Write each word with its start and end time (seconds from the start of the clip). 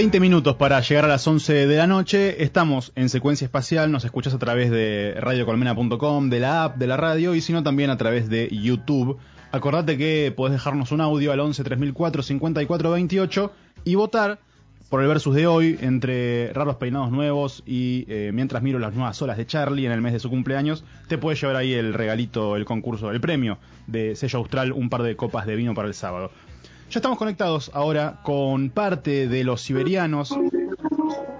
20 0.00 0.18
minutos 0.18 0.56
para 0.56 0.80
llegar 0.80 1.04
a 1.04 1.08
las 1.08 1.26
11 1.28 1.66
de 1.66 1.76
la 1.76 1.86
noche. 1.86 2.42
Estamos 2.42 2.90
en 2.94 3.10
secuencia 3.10 3.44
espacial. 3.44 3.92
Nos 3.92 4.02
escuchas 4.06 4.32
a 4.32 4.38
través 4.38 4.70
de 4.70 5.14
radiocolmena.com, 5.18 6.30
de 6.30 6.40
la 6.40 6.64
app 6.64 6.78
de 6.78 6.86
la 6.86 6.96
radio 6.96 7.34
y 7.34 7.42
si 7.42 7.52
no 7.52 7.62
también 7.62 7.90
a 7.90 7.98
través 7.98 8.30
de 8.30 8.48
YouTube. 8.48 9.18
Acordate 9.52 9.98
que 9.98 10.32
podés 10.34 10.54
dejarnos 10.54 10.90
un 10.92 11.02
audio 11.02 11.32
al 11.32 11.40
11 11.40 11.62
3004 11.64 12.22
54 12.22 12.90
28 12.92 13.52
y 13.84 13.94
votar 13.94 14.38
por 14.88 15.02
el 15.02 15.06
versus 15.06 15.34
de 15.34 15.46
hoy 15.46 15.78
entre 15.82 16.50
raros 16.54 16.76
peinados 16.76 17.10
nuevos 17.10 17.62
y 17.66 18.06
eh, 18.08 18.30
mientras 18.32 18.62
miro 18.62 18.78
las 18.78 18.94
nuevas 18.94 19.20
olas 19.20 19.36
de 19.36 19.44
Charlie 19.44 19.84
en 19.84 19.92
el 19.92 20.00
mes 20.00 20.14
de 20.14 20.18
su 20.18 20.30
cumpleaños, 20.30 20.82
te 21.08 21.18
puedes 21.18 21.38
llevar 21.38 21.56
ahí 21.56 21.74
el 21.74 21.92
regalito, 21.92 22.56
el 22.56 22.64
concurso, 22.64 23.10
el 23.10 23.20
premio 23.20 23.58
de 23.86 24.16
sello 24.16 24.38
austral, 24.38 24.72
un 24.72 24.88
par 24.88 25.02
de 25.02 25.14
copas 25.14 25.44
de 25.44 25.56
vino 25.56 25.74
para 25.74 25.88
el 25.88 25.94
sábado. 25.94 26.30
Ya 26.90 26.98
estamos 26.98 27.18
conectados 27.18 27.70
ahora 27.72 28.18
con 28.24 28.68
parte 28.68 29.28
de 29.28 29.44
los 29.44 29.60
siberianos 29.60 30.36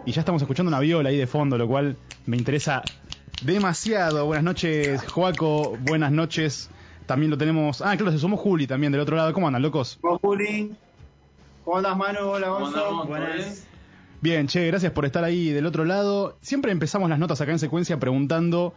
y 0.07 0.13
ya 0.13 0.21
estamos 0.21 0.43
escuchando 0.43 0.69
una 0.69 0.79
viola 0.79 1.09
ahí 1.09 1.17
de 1.17 1.27
fondo, 1.27 1.59
lo 1.59 1.67
cual 1.67 1.97
me 2.27 2.37
interesa 2.37 2.85
demasiado. 3.43 4.27
Buenas 4.27 4.45
noches, 4.45 5.03
Joaco. 5.11 5.77
Buenas 5.81 6.13
noches. 6.13 6.71
También 7.07 7.33
lo 7.33 7.37
tenemos. 7.37 7.83
Ah, 7.83 7.97
claro, 7.97 8.13
se 8.13 8.19
sumó 8.19 8.37
Juli 8.37 8.69
también 8.69 8.93
del 8.93 9.01
otro 9.01 9.17
lado. 9.17 9.33
¿Cómo 9.33 9.49
andan, 9.49 9.63
locos? 9.63 9.99
Hola, 10.03 10.19
Juli. 10.23 10.73
¿Cómo 11.65 11.79
andas, 11.79 11.97
Manu? 11.97 12.21
Hola, 12.21 12.49
Gonzo. 12.51 13.07
Buenas. 13.07 13.67
Bien, 14.21 14.47
che, 14.47 14.69
gracias 14.69 14.93
por 14.93 15.05
estar 15.05 15.25
ahí 15.25 15.51
del 15.51 15.67
otro 15.67 15.85
lado. 15.85 16.39
Siempre 16.43 16.71
empezamos 16.71 17.11
las 17.11 17.19
notas 17.19 17.41
acá 17.41 17.51
en 17.51 17.59
secuencia 17.59 17.99
preguntando 17.99 18.73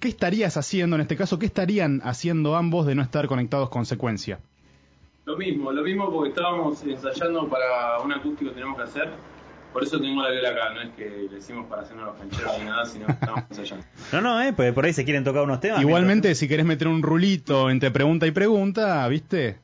qué 0.00 0.08
estarías 0.08 0.56
haciendo, 0.56 0.96
en 0.96 1.02
este 1.02 1.16
caso, 1.16 1.38
qué 1.38 1.44
estarían 1.44 2.00
haciendo 2.02 2.56
ambos 2.56 2.86
de 2.86 2.94
no 2.94 3.02
estar 3.02 3.26
conectados 3.26 3.68
con 3.68 3.84
secuencia. 3.84 4.40
Lo 5.28 5.36
mismo, 5.36 5.70
lo 5.70 5.82
mismo 5.82 6.10
porque 6.10 6.30
estábamos 6.30 6.82
ensayando 6.84 7.46
para 7.50 7.98
un 8.02 8.10
acústico 8.10 8.48
que 8.48 8.54
tenemos 8.54 8.78
que 8.78 8.84
hacer. 8.84 9.10
Por 9.74 9.84
eso 9.84 10.00
tengo 10.00 10.22
la 10.22 10.30
viola 10.30 10.48
acá, 10.48 10.72
no 10.72 10.80
es 10.80 10.88
que 10.94 11.28
le 11.30 11.36
hicimos 11.36 11.66
para 11.66 11.82
hacernos 11.82 12.06
los 12.06 12.16
cancheros 12.16 12.58
ni 12.58 12.64
nada, 12.64 12.86
sino 12.86 13.04
que 13.04 13.12
estábamos 13.12 13.44
ensayando. 13.50 13.84
No, 14.10 14.20
no, 14.22 14.40
eh, 14.40 14.54
pues 14.54 14.72
por 14.72 14.86
ahí 14.86 14.94
se 14.94 15.04
quieren 15.04 15.24
tocar 15.24 15.42
unos 15.42 15.60
temas. 15.60 15.82
Igualmente, 15.82 16.34
si 16.34 16.48
querés 16.48 16.64
meter 16.64 16.88
un 16.88 17.02
rulito 17.02 17.68
entre 17.68 17.90
pregunta 17.90 18.26
y 18.26 18.30
pregunta, 18.30 19.06
¿viste? 19.06 19.58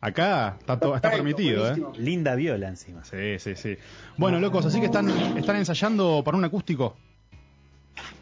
Acá 0.00 0.56
está, 0.58 0.80
todo, 0.80 0.96
está 0.96 1.12
permitido, 1.12 1.72
¿eh? 1.72 1.80
Linda 1.96 2.34
viola 2.34 2.66
encima. 2.66 3.04
Sí, 3.04 3.38
sí, 3.38 3.54
sí. 3.54 3.76
Bueno, 4.16 4.40
locos, 4.40 4.66
así 4.66 4.80
que 4.80 4.86
están, 4.86 5.08
están 5.38 5.54
ensayando 5.54 6.22
para 6.24 6.36
un 6.36 6.44
acústico. 6.44 6.96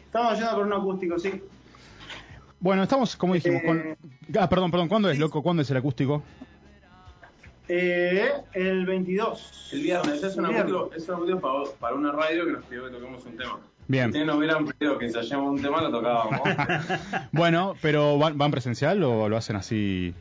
Estamos 0.05 0.37
yendo 0.37 0.53
por 0.53 0.67
un 0.67 0.73
acústico, 0.73 1.17
sí. 1.17 1.41
Bueno, 2.59 2.83
estamos, 2.83 3.15
como 3.15 3.33
dijimos, 3.33 3.63
con... 3.65 3.97
Ah, 4.39 4.47
perdón, 4.47 4.69
perdón, 4.69 4.87
¿cuándo 4.87 5.09
es, 5.09 5.17
loco? 5.17 5.41
¿Cuándo 5.41 5.63
es 5.63 5.71
el 5.71 5.77
acústico? 5.77 6.21
Eh, 7.71 8.31
el 8.53 8.85
22. 8.85 9.69
El 9.73 9.81
viernes 9.81 10.23
es 10.23 10.35
un 10.35 10.45
El 10.45 10.51
viernes. 10.53 10.73
acústico, 10.75 10.95
es 10.97 11.07
un 11.09 11.15
acústico 11.15 11.39
para, 11.39 11.79
para 11.79 11.95
una 11.95 12.11
radio 12.11 12.45
que 12.45 12.51
nos 12.53 12.65
pidió 12.65 12.85
que 12.85 12.91
toquemos 12.91 13.25
un 13.25 13.37
tema. 13.37 13.59
Bien. 13.87 14.11
Si 14.13 14.23
nos 14.23 14.35
hubieran 14.37 14.65
pedido 14.65 14.97
que 14.97 15.05
ensayemos 15.05 15.49
un 15.51 15.61
tema, 15.61 15.81
lo 15.81 15.91
tocábamos. 15.91 16.41
Bueno, 17.31 17.75
pero 17.81 18.17
¿van, 18.17 18.37
van 18.37 18.51
presencial 18.51 19.01
o 19.03 19.29
lo 19.29 19.37
hacen 19.37 19.55
así 19.55 20.13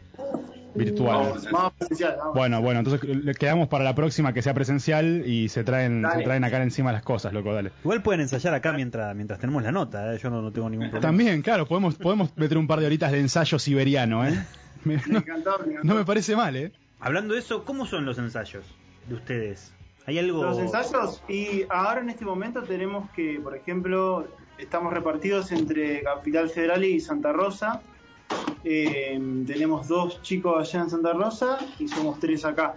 virtual? 0.75 1.17
Vamos 1.51 1.51
Vamos. 1.51 2.35
Bueno, 2.35 2.61
bueno, 2.63 2.81
entonces 2.81 3.01
quedamos 3.39 3.69
para 3.69 3.85
la 3.85 3.95
próxima 3.95 4.33
que 4.33 4.41
sea 4.43 4.55
presencial 4.55 5.23
y 5.27 5.49
se 5.49 5.65
traen, 5.65 6.03
Dale. 6.03 6.17
se 6.19 6.23
traen 6.25 6.45
acá 6.45 6.63
encima 6.63 6.93
las 6.93 7.03
cosas, 7.03 7.33
loco, 7.33 7.53
dale. 7.53 7.73
Igual 7.83 8.03
pueden 8.03 8.21
ensayar 8.23 8.55
acá 8.55 8.73
mientras 8.73 9.15
mientras 9.15 9.39
tenemos 9.41 9.63
la 9.63 9.73
nota, 9.73 10.15
eh, 10.15 10.19
yo 10.23 10.31
no, 10.31 10.41
no 10.43 10.51
tengo 10.53 10.69
ningún 10.71 10.91
problema. 10.91 11.07
También, 11.09 11.43
claro, 11.43 11.67
podemos, 11.67 11.95
podemos 11.97 12.35
meter 12.37 12.57
un 12.59 12.67
par 12.67 12.81
de 12.81 12.87
horitas 12.87 13.11
de 13.13 13.21
ensayo 13.21 13.59
siberiano, 13.59 14.27
¿eh? 14.27 14.33
Me- 14.85 14.97
Me 14.97 15.03
no, 15.09 15.19
encantó, 15.19 15.59
me 15.59 15.73
encantó. 15.73 15.89
no 15.89 15.95
me 15.95 16.05
parece 16.05 16.37
mal, 16.37 16.57
¿eh? 16.57 16.73
Hablando 17.01 17.35
de 17.35 17.41
eso, 17.41 17.65
¿cómo 17.65 17.87
son 17.87 18.05
los 18.05 18.19
ensayos 18.19 18.65
de 19.09 19.15
ustedes? 19.15 19.73
¿Hay 20.07 20.19
algo 20.19 20.43
Los 20.43 20.59
ensayos, 20.59 21.23
y 21.29 21.65
ahora 21.69 22.01
en 22.01 22.11
este 22.11 22.25
momento 22.25 22.63
tenemos 22.63 23.09
que, 23.11 23.39
por 23.41 23.55
ejemplo, 23.55 24.27
estamos 24.59 24.93
repartidos 24.93 25.53
entre 25.53 26.03
Capital 26.03 26.49
Federal 26.51 26.85
y 26.85 26.99
Santa 26.99 27.33
Rosa. 27.33 27.83
Eh, 28.65 29.21
tenemos 29.47 29.87
dos 29.87 30.21
chicos 30.23 30.59
allá 30.59 30.85
en 30.85 30.91
Santa 30.91 31.13
Rosa 31.13 31.59
y 31.79 31.89
somos 31.89 32.19
tres 32.19 32.45
acá 32.45 32.75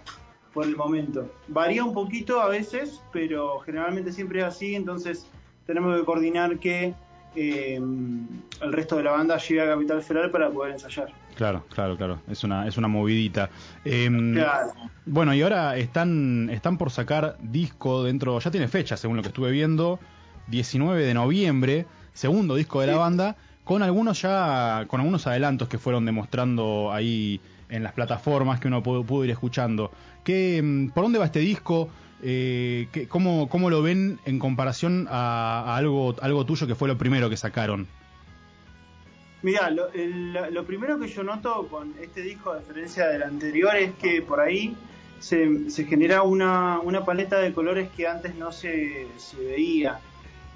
por 0.54 0.66
el 0.66 0.76
momento. 0.76 1.30
Varía 1.48 1.84
un 1.84 1.94
poquito 1.94 2.42
a 2.42 2.48
veces, 2.48 3.02
pero 3.12 3.60
generalmente 3.60 4.12
siempre 4.12 4.40
es 4.42 4.46
así, 4.46 4.76
entonces 4.76 5.28
tenemos 5.66 5.98
que 5.98 6.06
coordinar 6.06 6.60
que 6.60 6.94
eh, 7.36 7.76
el 7.76 8.74
resto 8.74 8.98
de 8.98 9.04
la 9.04 9.12
banda 9.12 9.38
llegue 9.38 9.62
a 9.62 9.68
Capital 9.68 10.04
Federal 10.04 10.32
para 10.32 10.50
poder 10.50 10.74
ensayar. 10.74 11.21
Claro, 11.42 11.66
claro, 11.74 11.98
claro. 11.98 12.20
Es 12.30 12.44
una, 12.44 12.68
es 12.68 12.78
una 12.78 12.88
movidita. 12.88 13.50
Em, 13.84 14.36
Claro. 14.36 14.74
Bueno, 15.08 15.34
y 15.34 15.42
ahora 15.42 15.76
están, 15.76 16.52
están 16.52 16.78
por 16.78 16.92
sacar 16.92 17.36
disco 17.42 18.04
dentro, 18.04 18.40
ya 18.40 18.52
tiene 18.52 18.68
fecha, 18.68 18.96
según 18.96 19.18
lo 19.18 19.24
que 19.24 19.30
estuve 19.30 19.50
viendo, 19.50 20.00
19 20.50 21.04
de 21.04 21.16
noviembre, 21.16 21.88
segundo 22.14 22.54
disco 22.54 22.80
de 22.82 22.88
la 22.88 22.98
banda, 22.98 23.36
con 23.64 23.82
algunos 23.82 24.22
ya, 24.22 24.86
con 24.88 25.00
algunos 25.00 25.26
adelantos 25.26 25.68
que 25.68 25.80
fueron 25.80 26.06
demostrando 26.06 26.92
ahí 26.94 27.42
en 27.70 27.82
las 27.82 27.94
plataformas 27.94 28.60
que 28.60 28.68
uno 28.68 28.84
pudo, 28.84 29.04
pudo 29.04 29.26
ir 29.26 29.32
escuchando. 29.32 29.90
¿Qué, 30.24 30.58
em, 30.58 30.92
¿Por 30.92 31.02
dónde 31.06 31.18
va 31.18 31.26
este 31.26 31.40
disco? 31.40 31.90
Eh, 32.22 32.88
qué- 32.92 33.08
cómo, 33.08 33.50
¿Cómo 33.50 33.72
lo 33.72 33.82
ven 33.82 34.20
en 34.26 34.38
comparación 34.38 35.08
a, 35.10 35.64
a 35.66 35.76
algo, 35.78 36.16
algo 36.22 36.46
tuyo 36.46 36.68
que 36.68 36.76
fue 36.76 36.88
lo 36.88 37.00
primero 37.00 37.32
que 37.32 37.38
sacaron? 37.38 37.88
Mira, 39.44 39.72
lo, 39.72 39.90
lo 40.52 40.66
primero 40.66 41.00
que 41.00 41.08
yo 41.08 41.24
noto 41.24 41.68
con 41.68 41.94
este 42.02 42.22
disco, 42.22 42.52
a 42.52 42.60
diferencia 42.60 43.08
del 43.08 43.24
anterior, 43.24 43.76
es 43.76 43.94
que 43.96 44.22
por 44.22 44.40
ahí 44.40 44.76
se, 45.22 45.86
genera 45.88 46.24
una, 46.24 46.80
una 46.80 47.06
paleta 47.06 47.40
de 47.40 47.54
colores 47.54 47.90
que 47.96 48.08
antes 48.08 48.36
no 48.36 48.52
se, 48.52 49.08
veía. 49.38 50.00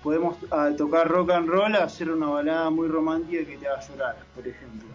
Podemos 0.01 0.38
tocar 0.78 1.07
rock 1.07 1.31
and 1.31 1.47
roll 1.47 1.75
hacer 1.75 2.09
una 2.12 2.28
balada 2.28 2.69
muy 2.69 2.88
romántica 2.88 3.46
que 3.46 3.57
te 3.57 3.68
haga 3.68 3.81
llorar, 3.88 4.18
por 4.35 4.47
ejemplo. 4.47 4.88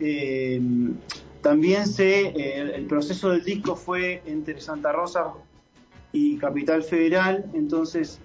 Eh, 0.00 0.60
también 1.42 1.86
se, 1.86 2.26
eh, 2.28 2.74
el, 2.74 2.86
proceso 2.86 3.30
del 3.30 3.44
disco 3.44 3.76
fue 3.76 4.22
entre 4.26 4.60
Santa 4.60 4.92
Rosa 4.92 5.32
y 6.12 6.36
Capital 6.38 6.82
Federal, 6.82 7.44
entonces 7.54 8.18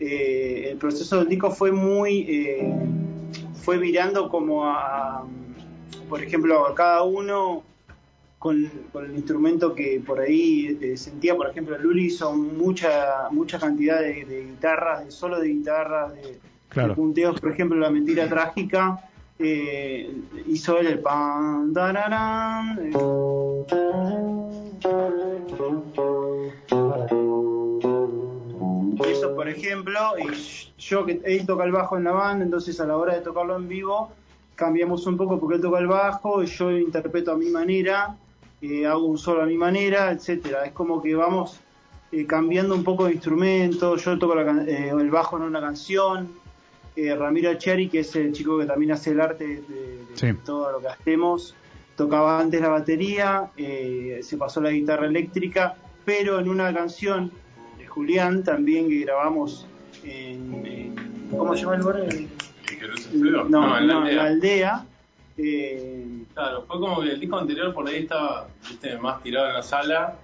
eh, 0.00 0.68
el 0.70 0.76
proceso 0.76 1.18
del 1.18 1.28
disco 1.28 1.50
fue 1.50 1.72
muy... 1.72 3.03
fue 3.64 3.78
virando 3.78 4.28
como 4.28 4.66
a, 4.66 5.24
por 6.08 6.22
ejemplo, 6.22 6.66
a 6.66 6.74
cada 6.74 7.02
uno 7.02 7.62
con, 8.38 8.70
con 8.92 9.06
el 9.06 9.14
instrumento 9.14 9.74
que 9.74 10.02
por 10.06 10.20
ahí 10.20 10.78
eh, 10.82 10.96
sentía, 10.96 11.34
por 11.34 11.48
ejemplo, 11.48 11.78
Luli 11.78 12.06
hizo 12.06 12.34
mucha 12.34 13.28
mucha 13.30 13.58
cantidad 13.58 14.00
de, 14.00 14.24
de 14.26 14.44
guitarras, 14.46 15.04
de 15.06 15.10
solo 15.10 15.40
de 15.40 15.48
guitarras, 15.48 16.14
de, 16.14 16.38
Claro. 16.68 16.88
de 16.88 16.94
punteos, 16.96 17.40
por 17.40 17.52
ejemplo, 17.52 17.78
La 17.78 17.88
Mentira 17.88 18.28
Trágica, 18.28 18.98
eh, 19.38 20.12
hizo 20.48 20.76
él 20.78 20.88
el 20.88 20.98
pan, 20.98 21.72
tararán, 21.72 22.78
eh, 22.82 22.90
por 29.44 29.52
ejemplo, 29.52 30.00
y 30.18 30.72
yo 30.78 31.04
que 31.04 31.20
él 31.22 31.44
toca 31.44 31.64
el 31.64 31.72
bajo 31.72 31.98
en 31.98 32.04
la 32.04 32.12
banda, 32.12 32.44
entonces 32.46 32.80
a 32.80 32.86
la 32.86 32.96
hora 32.96 33.14
de 33.14 33.20
tocarlo 33.20 33.56
en 33.56 33.68
vivo 33.68 34.10
cambiamos 34.54 35.06
un 35.06 35.18
poco 35.18 35.38
porque 35.38 35.56
él 35.56 35.60
toca 35.60 35.80
el 35.80 35.86
bajo 35.86 36.42
y 36.42 36.46
yo 36.46 36.70
interpreto 36.70 37.32
a 37.32 37.36
mi 37.36 37.50
manera, 37.50 38.16
eh, 38.62 38.86
hago 38.86 39.04
un 39.04 39.18
solo 39.18 39.42
a 39.42 39.46
mi 39.46 39.58
manera, 39.58 40.12
etcétera. 40.12 40.64
Es 40.64 40.72
como 40.72 41.02
que 41.02 41.14
vamos 41.14 41.60
eh, 42.10 42.24
cambiando 42.24 42.74
un 42.74 42.84
poco 42.84 43.04
de 43.04 43.12
instrumento. 43.12 43.96
Yo 43.96 44.18
toco 44.18 44.34
la 44.34 44.62
eh, 44.62 44.88
el 44.98 45.10
bajo 45.10 45.36
en 45.36 45.42
una 45.42 45.60
canción. 45.60 46.28
Ramiro 46.96 47.52
Cherry, 47.54 47.88
que 47.88 47.98
es 48.00 48.14
el 48.16 48.32
chico 48.32 48.56
que 48.58 48.64
también 48.66 48.92
hace 48.92 49.10
el 49.10 49.20
arte 49.20 49.44
de, 49.46 49.56
de 49.56 49.98
Sí. 50.14 50.28
todo 50.44 50.72
lo 50.72 50.80
que 50.80 50.86
hacemos, 50.88 51.54
tocaba 51.96 52.38
antes 52.38 52.60
la 52.62 52.68
batería, 52.68 53.50
se 53.56 54.36
pasó 54.38 54.60
la 54.60 54.70
guitarra 54.70 55.06
eléctrica, 55.06 55.74
pero 56.04 56.38
en 56.38 56.48
una 56.48 56.72
canción 56.72 57.32
Julián 57.94 58.42
también 58.42 58.88
que 58.88 59.00
grabamos 59.00 59.66
en, 60.02 60.66
en- 60.66 61.28
¿cómo 61.30 61.54
se 61.54 61.62
llama 61.62 61.76
el 61.76 61.80
lugar? 61.82 62.06
No, 63.48 63.78
en 63.78 63.86
la 63.86 63.94
no, 63.94 64.00
aldea. 64.00 64.14
la 64.16 64.24
aldea. 64.24 64.86
eh, 65.36 66.06
Claro, 66.34 66.64
fue 66.66 66.80
como 66.80 67.00
que 67.00 67.10
el 67.12 67.20
disco 67.20 67.36
anterior 67.38 67.72
por 67.72 67.88
ahí 67.88 68.02
estaba 68.02 68.48
viste, 68.68 68.98
más 68.98 69.22
tirado 69.22 69.48
en 69.48 69.54
la 69.54 69.62
sala, 69.62 70.16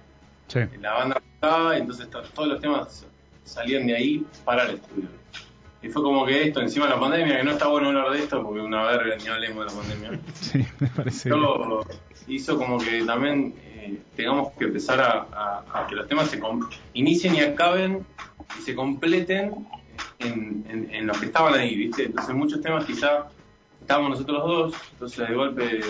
Sí. 0.47 0.59
la 0.81 0.93
banda 0.93 1.21
estaba, 1.35 1.77
y 1.77 1.81
entonces 1.81 2.09
to- 2.09 2.21
todos 2.35 2.49
los 2.49 2.59
temas 2.59 3.05
salían 3.45 3.87
de 3.87 3.95
ahí 3.95 4.25
para 4.43 4.63
el 4.65 4.75
estudio. 4.75 5.07
Y 5.81 5.87
fue 5.89 6.03
como 6.03 6.25
que 6.25 6.43
esto, 6.47 6.59
encima 6.61 6.85
de 6.85 6.91
la 6.91 6.99
pandemia, 6.99 7.37
que 7.37 7.43
no 7.43 7.51
está 7.51 7.67
bueno 7.67 7.87
hablar 7.87 8.11
de 8.11 8.19
esto 8.19 8.43
porque 8.43 8.59
una 8.59 8.83
verga, 8.83 9.15
ni 9.15 9.27
hablemos 9.27 9.65
de 9.65 9.71
la 9.73 9.81
pandemia. 9.81 10.19
Sí, 10.33 10.65
me 10.79 10.87
parece. 10.89 11.29
hizo 12.27 12.57
como 12.57 12.77
que 12.77 13.03
también 13.05 13.55
eh, 13.81 13.97
tengamos 14.15 14.51
que 14.53 14.65
empezar 14.65 14.99
a, 15.01 15.25
a- 15.33 15.63
a 15.83 15.87
que 15.87 15.95
los 15.95 16.07
temas 16.07 16.29
se 16.29 16.39
com- 16.39 16.69
inicien 16.93 17.35
y 17.35 17.39
acaben 17.41 18.05
y 18.57 18.61
se 18.61 18.75
completen 18.75 19.67
en, 20.19 20.65
en, 20.69 20.93
en 20.93 21.07
los 21.07 21.17
que 21.19 21.25
estaban 21.27 21.53
ahí, 21.55 21.75
¿viste? 21.75 22.05
Entonces 22.05 22.33
muchos 22.35 22.61
temas 22.61 22.85
quizá 22.85 23.27
estábamos 23.81 24.11
nosotros 24.11 24.43
dos, 24.43 24.75
entonces 24.93 25.27
de 25.27 25.33
golpe 25.35 25.81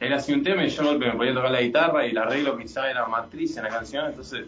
él 0.00 0.12
hacía 0.12 0.34
un 0.34 0.42
tema 0.42 0.64
y 0.64 0.68
yo 0.68 0.82
de 0.82 0.88
golpe 0.90 1.06
me 1.06 1.12
ponía 1.16 1.32
a 1.32 1.36
tocar 1.36 1.50
la 1.50 1.60
guitarra 1.62 2.06
y 2.06 2.10
el 2.10 2.18
arreglo 2.18 2.58
quizá 2.58 2.90
era 2.90 3.06
matriz 3.06 3.56
en 3.56 3.64
la 3.64 3.70
canción, 3.70 4.06
entonces 4.06 4.44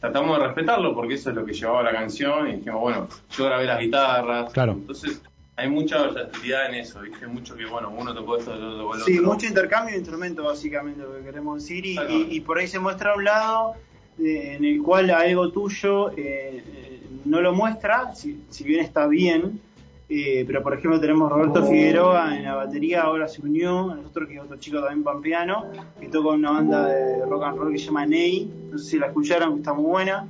tratamos 0.00 0.38
de 0.38 0.46
respetarlo 0.46 0.94
porque 0.94 1.14
eso 1.14 1.30
es 1.30 1.36
lo 1.36 1.44
que 1.44 1.52
llevaba 1.52 1.82
la 1.82 1.92
canción 1.92 2.48
y 2.48 2.56
dijimos, 2.56 2.80
bueno, 2.80 3.08
yo 3.36 3.44
grabé 3.46 3.66
las 3.66 3.80
guitarras. 3.80 4.52
Claro. 4.52 4.72
Entonces, 4.72 5.20
hay 5.56 5.68
mucha 5.70 6.02
versatilidad 6.02 6.66
en 6.68 6.74
eso, 6.74 7.00
¿viste? 7.00 7.26
Mucho 7.26 7.54
que, 7.56 7.64
bueno, 7.66 7.92
uno 7.96 8.12
tocó 8.12 8.36
esto, 8.38 8.54
el 8.54 8.62
otro 8.64 8.78
tocó 8.78 8.94
el 8.96 9.00
Sí, 9.02 9.18
otro. 9.18 9.32
mucho 9.32 9.46
intercambio 9.46 9.92
de 9.92 9.98
instrumentos, 10.00 10.44
básicamente, 10.44 11.02
lo 11.02 11.14
que 11.16 11.22
queremos 11.22 11.62
decir. 11.62 11.86
Y, 11.86 11.94
Claro. 11.94 12.10
y- 12.12 12.26
y 12.36 12.40
por 12.40 12.58
ahí 12.58 12.66
se 12.66 12.78
muestra 12.80 13.14
un 13.14 13.24
lado 13.24 13.74
eh, 14.18 14.54
en 14.56 14.64
el 14.64 14.80
cual 14.82 15.10
algo 15.10 15.50
tuyo 15.52 16.10
eh, 16.10 16.14
eh, 16.16 17.00
no 17.24 17.40
lo 17.40 17.52
muestra, 17.52 18.14
si, 18.14 18.44
si 18.50 18.64
bien 18.64 18.80
está 18.80 19.06
bien. 19.06 19.60
eh, 20.08 20.44
pero 20.46 20.62
por 20.62 20.74
ejemplo 20.74 21.00
tenemos 21.00 21.32
a 21.32 21.34
Roberto 21.34 21.64
Figueroa 21.64 22.36
en 22.36 22.44
la 22.44 22.54
batería, 22.54 23.02
ahora 23.02 23.26
se 23.26 23.40
unió, 23.40 23.90
a 23.90 23.94
nosotros 23.96 24.28
que 24.28 24.34
es 24.34 24.40
otro 24.42 24.58
chico 24.58 24.78
también 24.80 25.02
pampeano, 25.02 25.64
que 25.98 26.08
toca 26.08 26.28
una 26.28 26.50
banda 26.50 26.86
de 26.88 27.24
rock 27.24 27.42
and 27.44 27.58
roll 27.58 27.72
que 27.72 27.78
se 27.78 27.86
llama 27.86 28.04
Ney, 28.06 28.52
no 28.70 28.76
sé 28.78 28.84
si 28.84 28.98
la 28.98 29.06
escucharon, 29.06 29.54
que 29.54 29.60
está 29.60 29.72
muy 29.72 29.86
buena. 29.86 30.28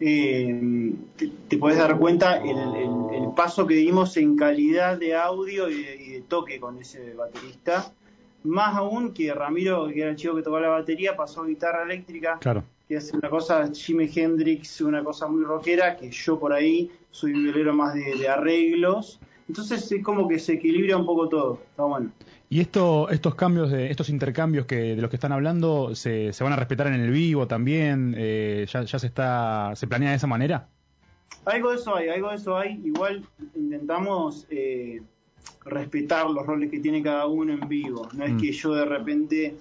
Eh, 0.00 0.92
te, 1.16 1.30
te 1.48 1.56
podés 1.58 1.78
dar 1.78 1.96
cuenta 1.98 2.36
el, 2.38 2.50
el- 2.50 3.22
el 3.24 3.30
paso 3.36 3.66
que 3.66 3.74
dimos 3.74 4.16
en 4.16 4.36
calidad 4.36 4.98
de 4.98 5.14
audio 5.14 5.68
y 5.70 5.82
de, 5.82 5.96
y 5.96 6.08
de 6.10 6.20
toque 6.22 6.58
con 6.60 6.78
ese 6.78 7.14
baterista. 7.14 7.92
Más 8.42 8.76
aún 8.76 9.12
que 9.14 9.32
Ramiro, 9.32 9.86
que 9.88 10.00
era 10.02 10.10
el 10.10 10.16
chico 10.16 10.34
que 10.34 10.42
tocaba 10.42 10.60
la 10.62 10.68
batería, 10.68 11.16
pasó 11.16 11.42
a 11.42 11.46
guitarra 11.46 11.84
eléctrica, 11.84 12.38
Claro. 12.40 12.62
que 12.88 12.96
hace 12.98 13.16
una 13.16 13.30
cosa 13.30 13.70
Jimi 13.72 14.10
Hendrix, 14.14 14.80
una 14.82 15.02
cosa 15.02 15.26
muy 15.28 15.44
rockera, 15.44 15.96
que 15.96 16.10
yo 16.10 16.38
por 16.38 16.52
ahí 16.52 16.90
soy 17.10 17.32
violero 17.32 17.72
más 17.72 17.94
de, 17.94 18.16
de 18.16 18.28
arreglos. 18.28 19.20
Entonces 19.48 19.90
es 19.92 20.02
como 20.02 20.26
que 20.26 20.38
se 20.38 20.54
equilibra 20.54 20.96
un 20.96 21.04
poco 21.06 21.28
todo. 21.28 21.60
Está 21.70 21.82
bueno. 21.84 22.10
Y 22.48 22.60
esto, 22.60 23.08
estos 23.10 23.34
cambios, 23.34 23.70
de, 23.70 23.90
estos 23.90 24.08
intercambios 24.08 24.66
que 24.66 24.76
de 24.76 25.02
los 25.02 25.10
que 25.10 25.16
están 25.16 25.32
hablando, 25.32 25.94
¿se, 25.94 26.32
se 26.32 26.44
van 26.44 26.52
a 26.52 26.56
respetar 26.56 26.86
en 26.86 26.94
el 26.94 27.10
vivo 27.10 27.46
también? 27.46 28.14
Eh, 28.16 28.66
ya, 28.70 28.82
¿Ya 28.84 28.98
se 28.98 29.06
está, 29.06 29.72
se 29.74 29.86
planea 29.86 30.10
de 30.10 30.16
esa 30.16 30.26
manera? 30.26 30.68
Algo 31.44 31.70
de 31.70 31.76
eso 31.76 31.94
hay, 31.94 32.08
algo 32.08 32.30
de 32.30 32.36
eso 32.36 32.56
hay. 32.56 32.80
Igual 32.84 33.22
intentamos 33.54 34.46
eh, 34.50 35.02
respetar 35.64 36.30
los 36.30 36.46
roles 36.46 36.70
que 36.70 36.80
tiene 36.80 37.02
cada 37.02 37.26
uno 37.26 37.52
en 37.52 37.68
vivo. 37.68 38.08
No 38.14 38.24
es 38.24 38.32
Mm. 38.32 38.38
que 38.40 38.52
yo 38.52 38.74
de 38.74 38.84
repente 38.84 39.56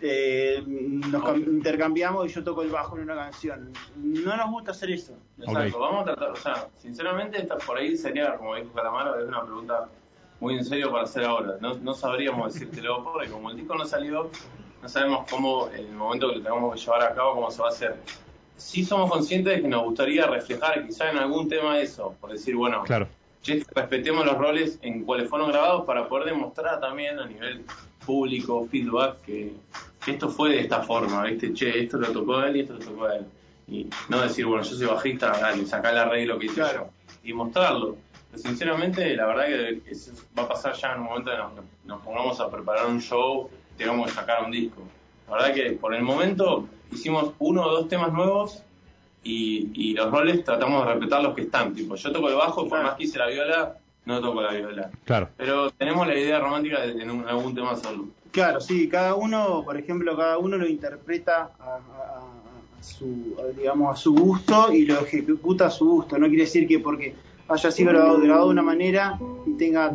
eh, 0.00 0.62
nos 0.66 1.22
cam- 1.22 1.46
intercambiamos 1.46 2.26
y 2.26 2.28
yo 2.34 2.44
toco 2.44 2.62
el 2.62 2.70
bajo 2.70 2.96
en 2.96 3.04
una 3.04 3.14
canción. 3.16 3.72
No 3.96 4.36
nos 4.36 4.50
gusta 4.50 4.70
hacer 4.72 4.90
eso. 4.90 5.14
Exacto, 5.38 5.78
vamos 5.78 6.02
a 6.02 6.04
tratar, 6.04 6.30
o 6.30 6.36
sea, 6.36 6.68
sinceramente, 6.76 7.38
esta 7.40 7.56
por 7.58 7.78
ahí 7.78 7.96
sería, 7.96 8.36
como 8.36 8.54
dijo 8.56 8.72
Calamaro, 8.72 9.18
es 9.20 9.26
una 9.28 9.42
pregunta 9.44 9.88
muy 10.40 10.54
en 10.56 10.64
serio 10.64 10.90
para 10.90 11.04
hacer 11.04 11.24
ahora. 11.24 11.56
No, 11.60 11.74
no 11.74 11.94
sabríamos 11.94 12.52
decírtelo 12.52 13.02
porque 13.04 13.30
como 13.30 13.50
el 13.50 13.56
disco 13.56 13.74
no 13.74 13.84
salió, 13.84 14.30
no 14.82 14.88
sabemos 14.88 15.26
cómo, 15.30 15.68
en 15.68 15.86
el 15.86 15.92
momento 15.92 16.28
que 16.28 16.36
lo 16.36 16.42
tengamos 16.42 16.74
que 16.74 16.80
llevar 16.80 17.02
a 17.02 17.14
cabo, 17.14 17.34
cómo 17.34 17.50
se 17.50 17.60
va 17.62 17.68
a 17.68 17.70
hacer. 17.70 17.96
Sí 18.56 18.84
somos 18.84 19.10
conscientes 19.10 19.56
de 19.56 19.62
que 19.62 19.68
nos 19.68 19.82
gustaría 19.84 20.26
reflejar 20.26 20.86
quizá 20.86 21.10
en 21.10 21.16
algún 21.18 21.48
tema 21.48 21.78
eso, 21.78 22.14
por 22.20 22.30
decir, 22.32 22.54
bueno, 22.56 22.82
Claro. 22.84 23.06
respetemos 23.74 24.26
los 24.26 24.36
roles 24.36 24.78
en 24.82 25.04
cuales 25.04 25.28
fueron 25.30 25.48
grabados 25.50 25.84
para 25.86 26.06
poder 26.08 26.26
demostrar 26.26 26.78
también 26.80 27.18
a 27.18 27.26
nivel 27.26 27.64
público, 28.10 28.66
feedback, 28.70 29.20
que, 29.22 29.52
que 30.04 30.10
esto 30.12 30.28
fue 30.28 30.50
de 30.50 30.60
esta 30.60 30.82
forma, 30.82 31.22
¿viste? 31.24 31.52
Che, 31.54 31.82
esto 31.84 31.96
lo 31.98 32.08
tocó 32.08 32.42
él 32.42 32.56
y 32.56 32.60
esto 32.60 32.74
lo 32.74 32.80
tocó 32.80 33.08
él. 33.10 33.24
Y 33.68 33.86
no 34.08 34.20
decir, 34.20 34.46
bueno, 34.46 34.62
yo 34.64 34.74
soy 34.76 34.86
bajista, 34.86 35.30
dale, 35.40 35.64
sacá 35.64 35.90
el 35.90 35.98
arreglo 35.98 36.38
que 36.38 36.46
hice 36.46 36.56
Claro. 36.56 36.86
yo. 36.86 37.28
Y 37.28 37.32
mostrarlo. 37.32 37.96
Pero 38.30 38.42
sinceramente, 38.42 39.14
la 39.14 39.26
verdad 39.26 39.46
que 39.46 39.82
eso 39.90 40.12
va 40.36 40.42
a 40.44 40.48
pasar 40.48 40.74
ya 40.74 40.92
en 40.94 41.00
un 41.00 41.06
momento 41.06 41.30
que 41.30 41.36
nos, 41.36 41.52
nos 41.84 42.02
pongamos 42.02 42.40
a 42.40 42.50
preparar 42.50 42.86
un 42.86 43.00
show, 43.00 43.48
tengamos 43.76 44.08
que 44.08 44.14
sacar 44.14 44.44
un 44.44 44.50
disco. 44.50 44.82
La 45.28 45.34
verdad 45.36 45.54
que 45.54 45.70
por 45.72 45.94
el 45.94 46.02
momento 46.02 46.66
hicimos 46.90 47.32
uno 47.38 47.64
o 47.66 47.70
dos 47.70 47.88
temas 47.88 48.12
nuevos 48.12 48.62
y, 49.22 49.70
y 49.74 49.94
los 49.94 50.10
roles 50.10 50.42
tratamos 50.44 50.84
de 50.86 50.92
respetar 50.94 51.22
los 51.22 51.34
que 51.34 51.42
están. 51.42 51.74
Tipo, 51.74 51.94
yo 51.94 52.10
toco 52.12 52.28
el 52.28 52.34
bajo, 52.34 52.62
por 52.62 52.68
Claro. 52.70 52.84
más 52.84 52.94
que 52.96 53.04
hice 53.04 53.18
la 53.18 53.28
viola, 53.28 53.76
no 54.04 54.20
toco 54.20 54.40
la 54.42 54.52
viola. 54.52 54.90
Claro. 55.04 55.28
Pero 55.36 55.70
tenemos 55.70 56.06
la 56.06 56.14
idea 56.18 56.38
romántica 56.40 56.80
de 56.80 57.02
en 57.02 57.10
un- 57.10 57.28
algún 57.28 57.54
tema 57.54 57.72
hacerlo. 57.72 58.06
Claro, 58.32 58.60
sí, 58.60 58.88
cada 58.88 59.14
uno, 59.14 59.62
por 59.64 59.76
ejemplo, 59.76 60.16
cada 60.16 60.38
uno 60.38 60.56
lo 60.56 60.66
interpreta 60.66 61.50
a, 61.58 61.64
a- 61.64 61.76
a- 61.76 62.18
a 62.78 62.82
su, 62.82 63.36
a, 63.38 63.56
digamos, 63.58 63.92
a 63.92 64.00
su 64.00 64.14
gusto 64.14 64.72
y 64.72 64.86
lo 64.86 65.00
ejecuta 65.00 65.66
a 65.66 65.70
su 65.70 65.86
gusto. 65.88 66.18
No 66.18 66.28
quiere 66.28 66.44
decir 66.44 66.66
que 66.66 66.78
porque 66.78 67.14
haya 67.48 67.70
sido 67.70 67.90
grabado, 67.90 68.20
grabado 68.20 68.46
de 68.46 68.52
una 68.52 68.62
manera 68.62 69.18
y 69.46 69.52
tenga 69.54 69.92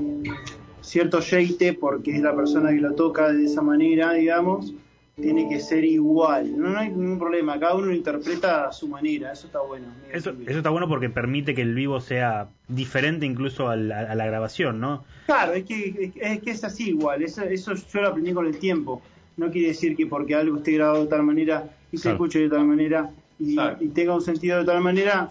cierto 0.81 1.19
yeite 1.19 1.74
porque 1.74 2.16
es 2.16 2.22
la 2.22 2.36
persona 2.36 2.69
que 2.69 2.75
lo 2.81 2.94
toca 2.94 3.31
de 3.31 3.46
esa 3.46 3.62
manera, 3.62 4.13
digamos, 4.13 4.74
tiene 5.15 5.47
que 5.47 5.59
ser 5.59 5.85
igual. 5.85 6.57
No, 6.57 6.69
no 6.69 6.79
hay 6.79 6.89
ningún 6.89 7.17
problema, 7.17 7.57
cada 7.59 7.75
uno 7.75 7.88
lo 7.88 7.94
interpreta 7.94 8.67
a 8.67 8.71
su 8.73 8.88
manera, 8.88 9.31
eso 9.31 9.47
está 9.47 9.62
bueno. 9.62 9.88
Eso, 10.12 10.31
eso 10.45 10.57
está 10.57 10.69
bueno 10.69 10.88
porque 10.89 11.09
permite 11.09 11.56
que 11.56 11.62
el 11.62 11.73
vivo 11.73 12.01
sea 12.01 12.50
diferente 12.67 13.25
incluso 13.25 13.69
a 13.69 13.75
la, 13.75 14.00
a 14.00 14.15
la 14.15 14.25
grabación, 14.25 14.79
¿no? 14.79 15.06
Claro, 15.25 15.53
es 15.53 15.63
que, 15.63 16.12
es 16.15 16.41
que 16.41 16.51
es 16.51 16.63
así 16.63 16.89
igual, 16.89 17.23
eso, 17.23 17.44
eso 17.44 17.73
yo 17.75 18.01
lo 18.01 18.09
aprendí 18.09 18.33
con 18.33 18.45
el 18.45 18.57
tiempo. 18.57 19.01
No 19.38 19.51
quiere 19.51 19.69
decir 19.69 19.95
que 19.95 20.06
porque 20.06 20.35
algo 20.35 20.57
esté 20.57 20.73
grabado 20.73 21.03
de 21.03 21.09
tal 21.09 21.23
manera 21.23 21.69
y 21.91 21.97
se 21.97 22.03
Claro. 22.03 22.15
escuche 22.15 22.39
de 22.39 22.50
tal 22.50 22.65
manera 22.65 23.09
y, 23.39 23.56
tenga 23.94 24.15
un 24.15 24.21
sentido 24.21 24.59
de 24.59 24.65
tal 24.65 24.81
manera. 24.81 25.29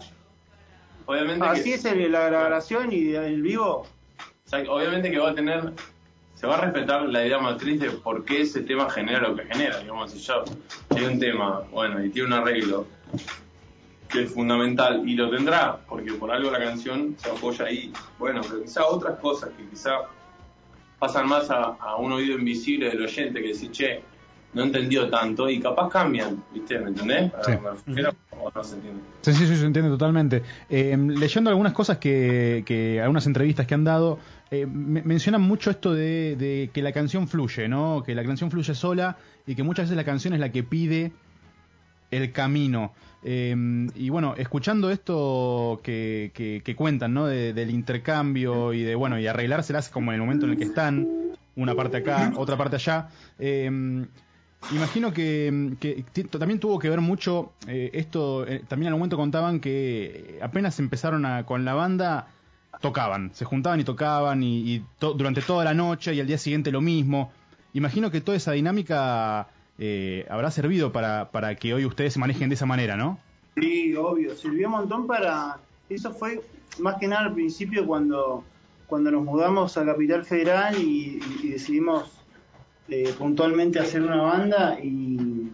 Obviamente 1.07 1.45
Así 1.45 1.63
que, 1.63 1.73
es 1.75 1.85
el- 1.85 2.11
la 2.11 2.25
grabación 2.29 2.91
y 2.91 3.13
el 3.13 3.41
vivo. 3.41 3.81
o 3.81 4.49
sea, 4.49 4.59
obviamente 4.71 5.09
que 5.11 5.17
va 5.19 5.31
a 5.31 5.35
tener, 5.35 5.71
va 6.45 6.57
a 6.57 6.61
respetar 6.61 7.03
la 7.09 7.25
idea 7.25 7.39
matriz 7.39 7.79
de 7.79 7.91
por 7.91 8.25
qué 8.25 8.41
ese 8.41 8.61
tema 8.61 8.89
genera 8.89 9.27
lo 9.27 9.35
que 9.35 9.45
genera. 9.45 9.79
Digamos, 9.79 10.11
si 10.11 10.19
yo 10.19 10.43
hay 10.95 11.03
un 11.05 11.19
tema, 11.19 11.61
bueno, 11.71 12.03
y 12.03 12.09
tiene 12.09 12.27
un 12.27 12.33
arreglo 12.33 12.87
que 14.09 14.23
es 14.23 14.31
fundamental 14.33 15.07
y 15.07 15.15
lo 15.15 15.29
tendrá, 15.29 15.77
porque 15.87 16.13
por 16.13 16.31
algo 16.31 16.51
la 16.51 16.59
canción 16.59 17.15
se 17.17 17.29
apoya 17.29 17.65
ahí. 17.65 17.91
Bueno, 18.17 18.41
pero 18.41 18.61
quizá 18.61 18.85
otras 18.85 19.19
cosas 19.19 19.49
que 19.57 19.67
quizá 19.67 20.01
pasan 20.99 21.27
más 21.27 21.49
a, 21.49 21.75
a 21.79 21.95
un 21.97 22.13
oído 22.13 22.37
invisible 22.37 22.89
del 22.89 23.03
oyente 23.03 23.41
que 23.41 23.47
dice, 23.49 23.71
che, 23.71 24.03
no 24.55 24.63
entendió 24.63 25.09
tanto 25.09 25.47
y 25.49 25.59
capaz 25.59 25.89
cambian, 25.89 26.41
¿viste? 26.53 26.79
¿Me 26.79 26.89
entendés? 26.89 27.31
Sí. 27.45 27.51
¿Me 27.61 27.71
refiero? 27.71 28.15
¿O 28.31 28.51
no 28.55 28.63
se 28.63 28.75
entiende? 28.75 29.01
Sí, 29.21 29.33
sí, 29.33 29.47
sí, 29.47 29.55
se 29.57 29.65
entiende 29.65 29.89
totalmente. 29.91 30.41
Eh, 30.69 30.97
leyendo 30.97 31.49
algunas 31.49 31.73
cosas 31.73 31.97
que, 31.97 32.63
que 32.65 32.99
algunas 33.01 33.27
entrevistas 33.27 33.67
que 33.67 33.73
han 33.73 33.83
dado, 33.83 34.17
eh, 34.51 34.65
me- 34.65 35.01
mencionan 35.03 35.41
mucho 35.41 35.69
esto 35.71 35.93
de, 35.93 36.35
de 36.37 36.69
que 36.73 36.81
la 36.81 36.91
canción 36.91 37.27
fluye, 37.27 37.67
¿no? 37.67 38.01
Que 38.05 38.15
la 38.15 38.23
canción 38.23 38.49
fluye 38.49 38.73
sola 38.73 39.17
y 39.45 39.55
que 39.55 39.63
muchas 39.63 39.85
veces 39.85 39.97
la 39.97 40.03
canción 40.05 40.33
es 40.33 40.39
la 40.39 40.51
que 40.51 40.63
pide 40.63 41.11
el 42.11 42.31
camino. 42.31 42.93
Eh, 43.23 43.55
y 43.95 44.09
bueno, 44.09 44.35
escuchando 44.37 44.91
esto 44.91 45.79
que, 45.83 46.31
que- 46.35 46.61
que 46.63 46.75
cuentan, 46.75 47.13
¿no? 47.13 47.25
De- 47.25 47.53
del 47.53 47.71
intercambio 47.71 48.71
y 48.73 48.83
de, 48.83 48.93
bueno, 48.95 49.19
y 49.19 49.25
arreglárselas 49.27 49.89
como 49.89 50.11
en 50.11 50.15
el 50.15 50.21
momento 50.21 50.45
en 50.45 50.51
el 50.53 50.57
que 50.57 50.63
están, 50.65 51.07
una 51.55 51.73
parte 51.73 51.97
acá, 51.97 52.31
otra 52.35 52.55
parte 52.57 52.75
allá. 52.75 53.07
eh, 53.39 54.05
Imagino 54.71 55.13
que, 55.13 55.75
también 56.39 56.59
tuvo 56.59 56.79
que 56.79 56.89
ver 56.89 56.99
mucho 56.99 57.51
eh, 57.67 57.91
esto, 57.93 58.47
eh, 58.47 58.63
también 58.67 58.91
al 58.91 58.97
momento 58.97 59.15
contaban 59.15 59.59
que 59.59 60.39
apenas 60.41 60.79
empezaron 60.79 61.25
a, 61.25 61.45
con 61.45 61.65
la 61.65 61.75
banda, 61.75 62.27
tocaban, 62.81 63.31
se 63.33 63.45
juntaban 63.45 63.79
y 63.79 63.83
tocaban 63.83 64.41
y, 64.41 64.81
to- 64.97 65.13
durante 65.13 65.41
toda 65.41 65.63
la 65.63 65.73
noche 65.75 66.15
y 66.15 66.19
al 66.19 66.27
día 66.27 66.39
siguiente 66.39 66.71
lo 66.71 66.81
mismo. 66.81 67.31
Imagino 67.73 68.09
que 68.09 68.21
toda 68.21 68.37
esa 68.37 68.53
dinámica 68.53 69.47
eh, 69.77 70.25
habrá 70.29 70.49
servido 70.49 70.91
para, 70.91 71.29
para 71.31 71.55
que 71.55 71.73
hoy 71.73 71.85
ustedes 71.85 72.13
se 72.13 72.19
manejen 72.19 72.49
de 72.49 72.55
esa 72.55 72.65
manera, 72.65 72.95
¿no? 72.95 73.19
Sí, 73.55 73.95
obvio. 73.95 74.35
Sirvió 74.35 74.67
un 74.67 74.73
montón 74.73 75.05
para. 75.07 75.59
Eso 75.89 76.11
fue 76.13 76.41
más 76.79 76.95
que 76.99 77.07
nada 77.07 77.25
al 77.27 77.33
principio 77.33 77.85
cuando, 77.85 78.43
cuando 78.87 79.11
nos 79.11 79.23
mudamos 79.23 79.77
a 79.77 79.85
Capital 79.85 80.25
Federal 80.25 80.75
y 80.81 81.19
decidimos 81.49 82.24
eh, 82.89 83.13
puntualmente 83.17 83.79
hacer 83.79 84.01
una 84.01 84.21
banda 84.21 84.79
y, 84.81 85.49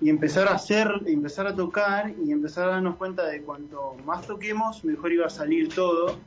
y 0.00 0.10
empezar 0.10 0.48
a 0.48 0.54
hacer, 0.54 0.88
empezar 1.06 1.46
a 1.46 1.54
tocar 1.54 2.12
y 2.24 2.32
empezar 2.32 2.68
a 2.68 2.72
darnos 2.72 2.96
cuenta 2.96 3.26
de 3.26 3.42
cuanto 3.42 3.96
más 4.04 4.26
toquemos, 4.26 4.84
mejor 4.84 5.12
iba 5.12 5.26
a 5.26 5.30
salir 5.30 5.74
todo. 5.74 6.18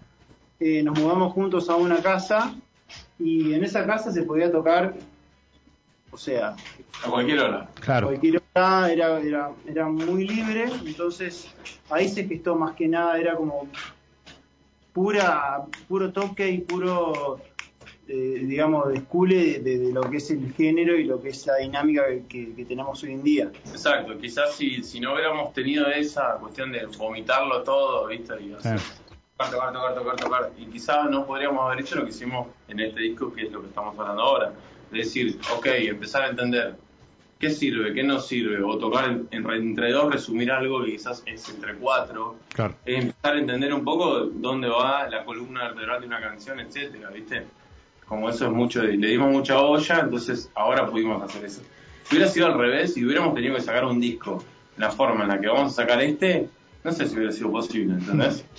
Eh, 0.60 0.84
nos 0.84 1.00
mudamos 1.00 1.34
juntos 1.34 1.70
a 1.70 1.76
una 1.76 2.02
casa 2.02 2.56
y 3.18 3.54
en 3.54 3.64
esa 3.64 3.86
casa 3.86 4.12
se 4.12 4.24
podía 4.24 4.52
tocar, 4.52 4.96
o 6.12 6.18
sea, 6.18 6.56
A 7.06 7.10
cualquier 7.10 7.40
hora. 7.40 7.70
Claro. 7.80 8.08
cualquier 8.08 8.42
hora 8.56 8.92
era, 8.92 9.20
era, 9.22 9.52
era 9.66 9.88
muy 9.88 10.28
libre, 10.28 10.66
entonces 10.86 11.48
ahí 11.90 12.10
se 12.10 12.26
gestó 12.26 12.56
más 12.56 12.76
que 12.76 12.88
nada, 12.88 13.18
era 13.20 13.36
como 13.36 13.68
pura 14.94 15.64
puro 15.88 16.12
toque 16.12 16.50
y 16.50 16.58
puro, 16.60 17.40
eh, 18.12 18.44
digamos, 18.44 18.90
descule 18.90 19.60
de, 19.60 19.78
de 19.78 19.94
lo 19.94 20.02
que 20.10 20.18
es 20.18 20.32
el 20.32 20.52
género 20.54 20.96
y 20.98 21.04
lo 21.04 21.22
que 21.22 21.30
es 21.30 21.46
la 21.46 21.58
dinámica 21.58 22.04
que, 22.28 22.66
tenemos 22.68 23.04
hoy 23.04 23.12
en 23.14 23.24
día. 23.24 23.52
Exacto, 23.72 24.18
quizás 24.18 24.56
si, 24.56 24.82
si 24.84 25.00
no 25.00 25.14
hubiéramos 25.14 25.54
tenido 25.54 25.88
esa 25.88 26.34
cuestión 26.40 26.72
de 26.72 26.88
vomitarlo 26.98 27.62
todo, 27.62 28.08
¿viste? 28.08 28.34
Y 28.42 28.54
hacer, 28.54 28.80
tocar, 29.38 29.52
tocar, 29.52 29.74
tocar, 29.74 29.96
tocar, 29.96 30.16
tocar. 30.16 30.52
Y 30.58 30.66
quizás 30.66 31.08
no 31.10 31.26
podríamos 31.28 31.64
haber 31.64 31.82
hecho 31.82 31.98
lo 31.98 32.04
que 32.06 32.10
hicimos 32.10 32.48
en 32.68 32.80
este 32.80 33.00
disco, 33.00 33.32
que 33.32 33.44
es 33.44 33.52
lo 33.52 33.62
que 33.62 33.68
estamos 33.68 33.98
hablando 34.00 34.24
ahora. 34.24 34.54
Es 34.92 35.06
decir, 35.06 35.40
ok, 35.56 35.68
empezar 35.68 36.24
a 36.24 36.30
entender 36.30 36.76
qué 37.38 37.52
sirve, 37.52 37.94
qué 37.94 38.02
no 38.04 38.20
sirve, 38.20 38.62
o 38.64 38.78
tocar 38.80 39.06
en- 39.06 39.28
en- 39.32 39.50
entre 39.52 39.92
dos, 39.92 40.12
resumir 40.12 40.52
algo 40.52 40.84
que 40.84 40.92
quizás 40.94 41.22
es 41.28 41.48
entre 41.50 41.76
cuatro, 41.76 42.38
Claro. 42.54 42.74
es 42.86 43.04
empezar 43.06 43.36
a 43.36 43.40
entender 43.40 43.72
un 43.72 43.84
poco 43.86 44.22
dónde 44.26 44.68
va 44.68 45.08
la 45.08 45.24
columna 45.24 45.66
vertebral 45.70 46.02
de 46.02 46.08
una 46.08 46.20
canción, 46.20 46.60
etcétera, 46.60 47.12
¿viste? 47.12 47.44
Como 48.10 48.28
eso 48.28 48.48
es 48.48 48.52
mucho, 48.52 48.82
le 48.82 49.08
dimos 49.08 49.32
mucha 49.32 49.60
olla, 49.60 50.00
entonces 50.00 50.52
ahora 50.56 50.88
pudimos 50.88 51.22
hacer 51.22 51.46
eso. 51.46 51.62
Si 52.04 52.16
hubiera 52.16 52.28
sido 52.30 52.48
al 52.48 52.58
revés, 52.58 52.96
si 52.96 53.06
hubiéramos 53.06 53.36
tenido 53.36 53.56
que 53.56 53.62
sacar 53.62 53.86
un 53.86 54.02
disco, 54.02 54.44
la 54.78 54.90
forma 54.90 55.24
en 55.24 55.30
la 55.30 55.40
que 55.40 55.48
vamos 55.48 55.74
a 55.74 55.76
sacar 55.84 56.02
este, 56.02 56.50
no 56.84 56.92
sé 56.92 57.08
si 57.08 57.16
hubiera 57.16 57.32
sido 57.32 57.52
posible, 57.52 57.94
¿entendés? 57.94 58.44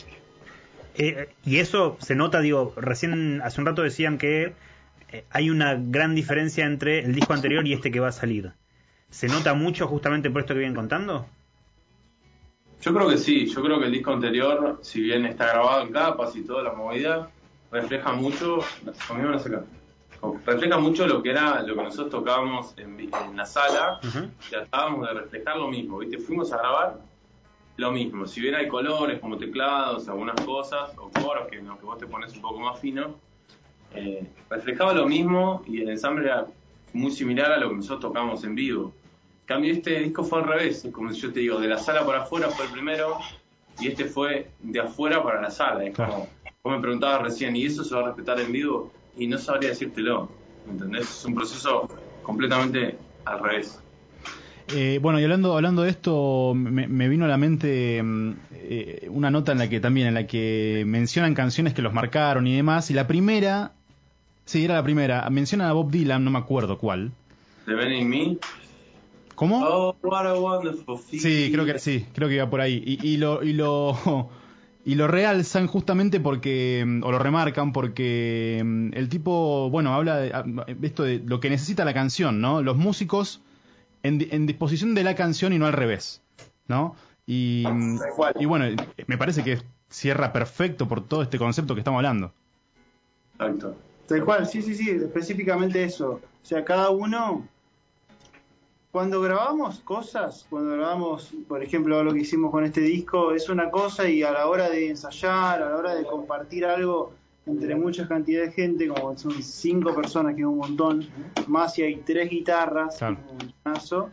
Eh, 0.97 1.31
y 1.47 1.59
eso 1.59 1.97
se 2.01 2.15
nota, 2.15 2.41
digo, 2.41 2.75
recién 2.77 3.41
hace 3.43 3.61
un 3.61 3.67
rato 3.67 3.83
decían 3.83 4.19
que 4.19 4.53
eh, 5.13 5.25
hay 5.31 5.49
una 5.49 5.79
gran 5.81 6.15
diferencia 6.15 6.67
entre 6.67 6.99
el 6.99 7.15
disco 7.15 7.33
anterior 7.33 7.67
y 7.67 7.73
este 7.73 7.91
que 7.91 8.01
va 8.01 8.09
a 8.09 8.13
salir. 8.13 8.53
¿Se 9.09 9.29
nota 9.29 9.55
mucho 9.55 9.87
justamente 9.87 10.31
por 10.31 10.43
esto 10.43 10.53
que 10.53 10.59
vienen 10.59 10.75
contando? 10.75 11.27
Yo 12.83 12.93
creo 12.93 13.09
que 13.09 13.17
sí, 13.17 13.47
yo 13.47 13.63
creo 13.63 13.79
que 13.79 13.87
el 13.87 13.93
disco 13.93 14.13
anterior, 14.13 14.81
si 14.83 15.01
bien 15.01 15.25
está 15.25 15.47
grabado 15.47 15.87
en 15.87 15.93
capas 15.93 16.37
y 16.37 16.43
toda 16.43 16.65
la 16.65 16.73
movida, 16.73 17.31
refleja 17.71 18.13
mucho, 18.13 18.61
conmigo 19.07 19.31
no 19.31 19.39
refleja 20.45 20.79
mucho 20.79 21.07
lo 21.07 21.23
que 21.23 21.31
era 21.31 21.63
lo 21.63 21.75
que 21.75 21.83
nosotros 21.83 22.11
tocábamos 22.11 22.75
en, 22.77 23.01
en 23.01 23.37
la 23.37 23.47
sala, 23.47 24.01
Ujú. 24.03 24.29
tratábamos 24.49 25.09
de 25.09 25.15
reflejar 25.15 25.57
lo 25.57 25.69
mismo, 25.69 25.99
¿viste? 25.99 26.19
Fuimos 26.19 26.53
a 26.53 26.59
grabar 26.59 26.99
lo 27.77 27.93
mismo, 27.93 28.27
si 28.27 28.41
bien 28.41 28.55
hay 28.55 28.69
colores 28.69 29.21
como 29.21 29.39
teclados, 29.39 30.09
algunas 30.09 30.39
cosas, 30.45 30.91
o 30.99 31.11
coros 31.11 31.49
que, 31.49 31.63
no, 31.63 31.79
que 31.79 31.87
vos 31.87 31.99
te 31.99 32.07
pones 32.07 32.35
un 32.35 32.43
poco 32.43 32.61
más 32.61 32.79
fino, 32.79 33.15
eh, 33.95 34.27
reflejaba 34.51 34.93
lo 34.93 35.07
mismo 35.07 35.63
y 35.67 35.81
el 35.81 35.89
ensamble 35.89 36.27
era 36.27 36.47
muy 36.93 37.11
similar 37.11 37.53
a 37.53 37.57
lo 37.57 37.71
que 37.71 37.77
nosotros 37.77 38.01
tocamos 38.01 38.45
en 38.45 38.55
vivo. 38.55 38.93
En 39.43 39.47
cambio, 39.47 39.73
este 39.73 39.99
disco 40.01 40.23
fue 40.23 40.41
al 40.41 40.49
revés, 40.49 40.85
es 40.85 40.93
como 40.93 41.13
si 41.13 41.21
yo 41.21 41.33
te 41.33 41.41
digo, 41.41 41.59
de 41.59 41.69
la 41.69 41.79
sala 41.79 42.05
para 42.05 42.23
afuera 42.23 42.49
fue 42.51 42.67
el 42.67 42.73
primero 42.73 43.19
y 43.81 43.89
este 43.89 44.05
fue 44.05 44.51
de 44.61 44.81
afuera 44.81 45.23
para 45.23 45.41
la 45.41 45.51
sala. 45.51 45.85
Es 45.85 45.97
como, 45.97 46.29
vos 46.63 46.75
me 46.75 46.81
preguntabas 46.81 47.23
recién, 47.23 47.57
¿y 47.57 47.65
eso 47.65 47.85
se 47.85 47.95
va 47.95 48.03
a 48.03 48.07
respetar 48.07 48.39
en 48.41 48.53
vivo? 48.53 48.93
Y 49.17 49.27
no 49.27 49.39
sabría 49.39 49.71
decírtelo, 49.71 50.29
¿entendés? 50.69 51.09
Es 51.09 51.25
un 51.25 51.35
proceso 51.35 51.89
completamente 52.23 52.99
al 53.25 53.41
revés. 53.41 53.81
Eh, 54.73 54.99
bueno, 55.03 55.19
y 55.19 55.25
hablando, 55.25 55.57
hablando 55.57 55.83
de 55.83 55.91
esto, 55.91 56.53
me, 56.55 56.87
me 56.87 57.09
vino 57.09 57.25
a 57.25 57.29
la 57.29 57.39
mente 57.39 58.01
mm, 58.03 58.33
eh, 58.53 59.09
una 59.11 59.31
nota 59.31 59.53
en 59.53 59.59
la 59.59 59.69
que 59.69 59.81
también, 59.81 60.09
en 60.09 60.15
la 60.15 60.27
que 60.27 60.85
mencionan 60.87 61.35
canciones 61.35 61.75
que 61.75 61.83
los 61.83 61.93
marcaron 61.93 62.47
y 62.47 62.55
demás, 62.55 62.91
y 62.91 62.95
la 62.95 63.07
primera, 63.07 63.73
sí, 64.45 64.65
era 64.65 64.75
la 64.75 64.85
primera, 64.85 65.29
mencionan 65.31 65.69
a 65.69 65.73
Bob 65.73 65.91
Dylan, 65.91 66.23
no 66.23 66.31
me 66.31 66.39
acuerdo 66.39 66.79
cuál. 66.79 67.11
Man 67.67 67.93
in 67.93 68.09
Me, 68.09 68.37
¿Cómo? 69.35 69.65
oh, 69.65 69.97
what 70.03 70.27
a 70.27 70.35
wonderful 70.35 70.99
feeling. 70.99 71.23
Sí, 71.23 71.51
creo 71.53 71.65
que 71.65 71.79
sí, 71.79 72.07
creo 72.13 72.29
que 72.29 72.35
iba 72.35 72.51
por 72.51 72.61
ahí. 72.61 72.83
Y, 72.85 73.09
y 73.09 73.17
lo 73.17 73.43
y 73.43 73.55
lo 73.55 73.97
y 74.85 74.95
lo 74.95 75.07
realzan 75.09 75.67
justamente 75.67 76.21
porque 76.21 76.85
mm, 76.87 77.05
o 77.05 77.11
lo 77.13 77.19
remarcan 77.19 77.73
porque 77.73 78.63
mm, 78.65 78.91
el 78.95 79.09
tipo, 79.09 79.69
bueno, 79.71 79.95
habla 79.95 80.17
de 80.17 80.33
ah, 80.33 80.45
esto 80.83 81.03
de 81.03 81.19
lo 81.25 81.41
que 81.41 81.51
necesita 81.51 81.85
la 81.85 81.95
canción, 81.95 82.41
¿no? 82.41 82.63
Los 82.63 82.77
músicos 82.77 83.43
en, 84.03 84.19
di- 84.19 84.29
en 84.31 84.47
disposición 84.47 84.95
de 84.95 85.05
la 85.05 85.15
canción 85.15 85.53
y 85.53 85.59
no 85.59 85.67
al 85.67 85.75
revés, 85.75 86.23
¿no? 86.69 86.95
Y, 87.27 87.65
mm, 87.71 87.99
y 88.41 88.45
bueno, 88.47 88.65
me 89.07 89.19
parece 89.19 89.45
que 89.45 89.59
cierra 89.89 90.33
perfecto 90.33 90.89
por 90.89 91.07
todo 91.07 91.23
este 91.23 91.39
concepto 91.39 91.75
que 91.75 91.81
estamos 91.81 91.99
hablando. 91.99 92.33
Exacto. 93.39 93.77
Tal 94.07 94.25
cual, 94.25 94.47
sí, 94.47 94.63
sí, 94.63 94.75
sí, 94.75 94.91
específicamente 94.91 95.85
eso. 95.85 96.21
O 96.43 96.47
sea, 96.47 96.65
cada 96.65 96.91
uno, 96.91 97.47
cuando 98.93 99.21
grabamos 99.21 99.81
cosas, 99.81 100.47
cuando 100.51 100.73
grabamos, 100.73 101.33
por 101.49 101.63
ejemplo, 101.63 102.03
lo 102.03 102.13
que 102.13 102.21
hicimos 102.21 102.51
con 102.51 102.65
este 102.65 102.81
disco, 102.81 103.33
es 103.33 103.49
una 103.49 103.71
cosa 103.71 104.09
y 104.09 104.23
a 104.23 104.33
la 104.33 104.47
hora 104.49 104.69
de 104.69 104.89
ensayar, 104.91 105.63
a 105.63 105.71
la 105.71 105.77
hora 105.77 105.95
de 105.95 106.05
compartir 106.05 106.65
algo 106.65 107.13
entre 107.47 107.75
mucha 107.75 108.07
cantidad 108.07 108.43
de 108.45 108.53
gente, 108.53 108.89
como 108.89 109.17
son 109.17 109.43
cinco 109.43 109.95
personas, 109.95 110.35
que 110.35 110.41
es 110.43 110.47
un 110.47 110.59
montón, 110.59 111.07
más 111.47 111.75
si 111.75 111.83
hay 111.83 111.97
tres 111.97 112.29
guitarras, 112.31 112.97
Claro. 112.99 113.17
un 113.31 113.39
montonazo, 113.39 114.11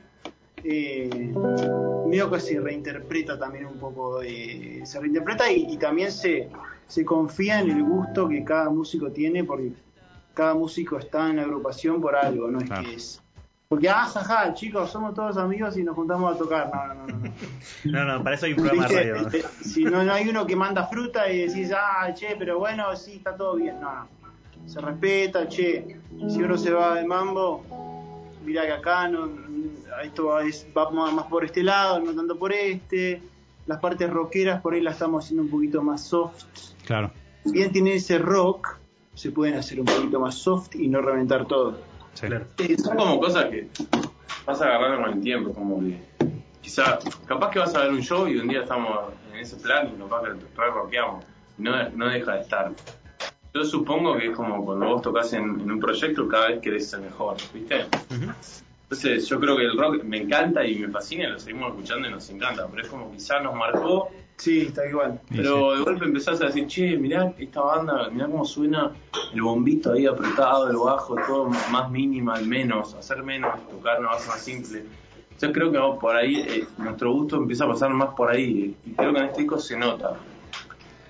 eh, 0.63 1.33
medio 2.07 2.29
que 2.31 2.39
se 2.39 2.59
reinterpreta 2.59 3.37
también 3.37 3.65
un 3.65 3.77
poco, 3.77 4.21
eh, 4.21 4.81
se 4.85 4.99
reinterpreta 4.99 5.51
y, 5.51 5.73
y 5.73 5.77
también 5.77 6.11
se, 6.11 6.49
se 6.87 7.03
confía 7.05 7.61
en 7.61 7.69
el 7.71 7.83
gusto 7.83 8.27
que 8.27 8.43
cada 8.43 8.69
músico 8.69 9.11
tiene, 9.11 9.43
porque 9.43 9.71
cada 10.33 10.53
músico 10.53 10.97
está 10.97 11.29
en 11.29 11.37
la 11.37 11.43
agrupación 11.43 11.99
por 12.01 12.15
algo, 12.15 12.47
no 12.49 12.59
es 12.59 12.65
Claro. 12.65 12.83
que 12.87 12.95
es... 12.95 13.21
Porque, 13.67 13.89
ah, 13.89 14.05
jaja, 14.05 14.53
chicos, 14.53 14.89
somos 14.89 15.13
todos 15.13 15.35
amigos 15.37 15.77
y 15.77 15.83
nos 15.83 15.95
juntamos 15.95 16.33
a 16.33 16.37
tocar. 16.37 16.71
No, 16.73 16.87
no, 16.87 17.07
no. 17.07 17.17
no. 17.17 17.31
No, 17.83 18.05
no, 18.17 18.23
para 18.23 18.35
eso 18.35 18.45
hay 18.45 18.53
un 18.53 18.59
programa 18.59 18.87
de 18.87 19.13
radio. 19.13 19.29
Si 19.61 19.83
no, 19.83 20.03
no 20.03 20.13
hay 20.13 20.29
uno 20.29 20.47
que 20.47 20.55
manda 20.55 20.87
fruta 20.87 21.29
y 21.29 21.47
decís, 21.47 21.71
ah, 21.75 22.13
che, 22.13 22.35
pero 22.39 22.59
bueno, 22.59 22.95
sí, 22.95 23.15
está 23.15 23.35
todo 23.35 23.55
bien. 23.55 23.79
No, 23.81 23.93
no. 23.93 24.07
Se 24.67 24.79
respeta, 24.79 25.47
che. 25.47 25.99
Si 26.29 26.41
uno 26.41 26.57
se 26.57 26.71
va 26.71 26.95
de 26.95 27.05
mambo, 27.05 27.63
mira 28.45 28.65
que 28.65 28.71
acá 28.71 29.07
no, 29.09 29.29
esto 30.01 30.39
es, 30.39 30.67
va 30.75 30.89
más 30.89 31.25
por 31.27 31.43
este 31.43 31.63
lado, 31.63 31.99
no 31.99 32.13
tanto 32.13 32.37
por 32.37 32.53
este. 32.53 33.21
Las 33.65 33.79
partes 33.79 34.09
rockeras 34.09 34.61
por 34.61 34.73
ahí 34.73 34.81
las 34.81 34.93
estamos 34.93 35.25
haciendo 35.25 35.43
un 35.43 35.49
poquito 35.49 35.81
más 35.81 36.03
soft. 36.03 36.45
Claro. 36.85 37.11
Si 37.43 37.51
bien 37.51 37.71
tiene 37.71 37.95
ese 37.95 38.17
rock, 38.17 38.77
se 39.13 39.31
pueden 39.31 39.55
hacer 39.55 39.79
un 39.79 39.85
poquito 39.85 40.21
más 40.21 40.35
soft 40.35 40.75
y 40.75 40.87
no 40.87 41.01
reventar 41.01 41.45
todo. 41.47 41.77
Sí. 42.17 42.25
Claro. 42.25 42.47
Sí, 42.57 42.75
son 42.77 42.97
como 42.97 43.19
cosas 43.19 43.45
que 43.45 43.67
vas 44.43 44.59
agarrando 44.59 45.03
con 45.03 45.13
el 45.13 45.21
tiempo, 45.21 45.53
como 45.53 45.79
que 45.81 45.99
quizá, 46.61 46.97
capaz 47.27 47.51
que 47.51 47.59
vas 47.59 47.75
a 47.75 47.83
ver 47.83 47.91
un 47.91 48.01
show 48.01 48.27
y 48.27 48.37
un 48.37 48.47
día 48.47 48.61
estamos 48.61 49.13
en 49.31 49.39
ese 49.39 49.55
plan 49.57 49.91
y 49.93 49.99
capaz 49.99 50.23
que 50.23 50.29
re 50.29 50.71
rockeamos, 50.71 51.23
no, 51.59 51.89
no 51.89 52.09
deja 52.09 52.33
de 52.33 52.41
estar. 52.41 52.71
Yo 53.53 53.63
supongo 53.63 54.17
que 54.17 54.29
es 54.29 54.35
como 54.35 54.65
cuando 54.65 54.87
vos 54.87 55.03
tocas 55.03 55.31
en, 55.33 55.43
en 55.43 55.71
un 55.71 55.79
proyecto, 55.79 56.27
cada 56.27 56.47
vez 56.47 56.59
querés 56.59 56.89
ser 56.89 57.01
mejor, 57.01 57.37
¿viste? 57.53 57.85
Entonces 58.09 59.27
yo 59.27 59.39
creo 59.39 59.55
que 59.55 59.65
el 59.65 59.77
rock 59.77 60.03
me 60.03 60.17
encanta 60.17 60.65
y 60.65 60.79
me 60.79 60.87
fascina 60.87 61.29
lo 61.29 61.37
seguimos 61.37 61.69
escuchando 61.69 62.07
y 62.07 62.11
nos 62.11 62.27
encanta, 62.31 62.65
pero 62.67 62.81
es 62.81 62.89
como 62.89 63.11
quizá 63.11 63.39
nos 63.41 63.53
marcó 63.53 64.09
Sí, 64.37 64.67
está 64.67 64.87
igual. 64.87 65.19
Pero 65.31 65.75
de 65.75 65.83
golpe 65.83 66.05
empezás 66.05 66.39
a 66.41 66.45
decir, 66.45 66.67
che, 66.67 66.95
mirá 66.95 67.33
esta 67.39 67.61
banda, 67.61 68.09
mirá 68.11 68.27
cómo 68.27 68.45
suena 68.45 68.91
el 69.33 69.41
bombito 69.41 69.93
ahí 69.93 70.05
apretado, 70.05 70.69
el 70.69 70.77
bajo, 70.77 71.15
todo 71.27 71.49
más 71.71 71.89
minimal, 71.89 72.45
menos, 72.45 72.93
hacer 72.93 73.23
menos, 73.23 73.55
tocar 73.67 73.99
una 73.99 74.09
base 74.09 74.27
más 74.27 74.41
simple. 74.41 74.85
Yo 75.41 75.51
creo 75.51 75.71
que 75.71 75.99
por 75.99 76.15
ahí 76.15 76.35
eh, 76.47 76.67
nuestro 76.77 77.13
gusto 77.13 77.37
empieza 77.37 77.65
a 77.65 77.69
pasar 77.69 77.89
más 77.89 78.13
por 78.15 78.29
ahí, 78.29 78.75
y 78.85 78.91
creo 78.91 79.11
que 79.11 79.19
en 79.19 79.25
este 79.25 79.41
disco 79.41 79.57
se 79.57 79.75
nota. 79.75 80.13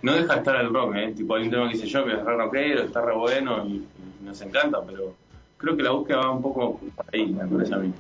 No 0.02 0.14
deja 0.14 0.34
de 0.34 0.40
estar 0.40 0.56
el 0.56 0.74
rock, 0.74 0.96
¿eh? 0.96 1.14
Tipo, 1.16 1.36
hay 1.36 1.44
un 1.44 1.50
tema 1.50 1.70
que 1.70 1.76
hice 1.76 1.88
yo 1.88 2.06
que 2.06 2.14
es 2.14 2.24
re 2.24 2.36
rockero, 2.36 2.84
está 2.84 3.02
re 3.02 3.14
bueno 3.14 3.66
y, 3.68 3.86
y 4.22 4.24
nos 4.24 4.40
encanta, 4.42 4.82
pero 4.86 5.14
creo 5.58 5.76
que 5.76 5.84
la 5.84 5.92
búsqueda 5.92 6.20
va 6.20 6.32
un 6.32 6.42
poco 6.42 6.80
por 6.96 7.06
ahí, 7.12 7.26
me 7.26 7.46
parece 7.46 7.74
a 7.74 7.78
mí. 7.78 7.92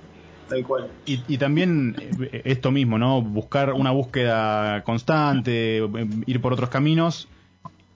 Tal 0.50 0.64
cual. 0.66 0.90
Y, 1.06 1.22
y 1.28 1.38
también 1.38 1.96
eh, 2.00 2.42
esto 2.46 2.72
mismo, 2.72 2.98
¿no? 2.98 3.22
Buscar 3.22 3.74
una 3.74 3.92
búsqueda 3.92 4.84
constante, 4.84 5.80
eh, 5.80 6.08
ir 6.26 6.42
por 6.42 6.54
otros 6.54 6.70
caminos. 6.70 7.28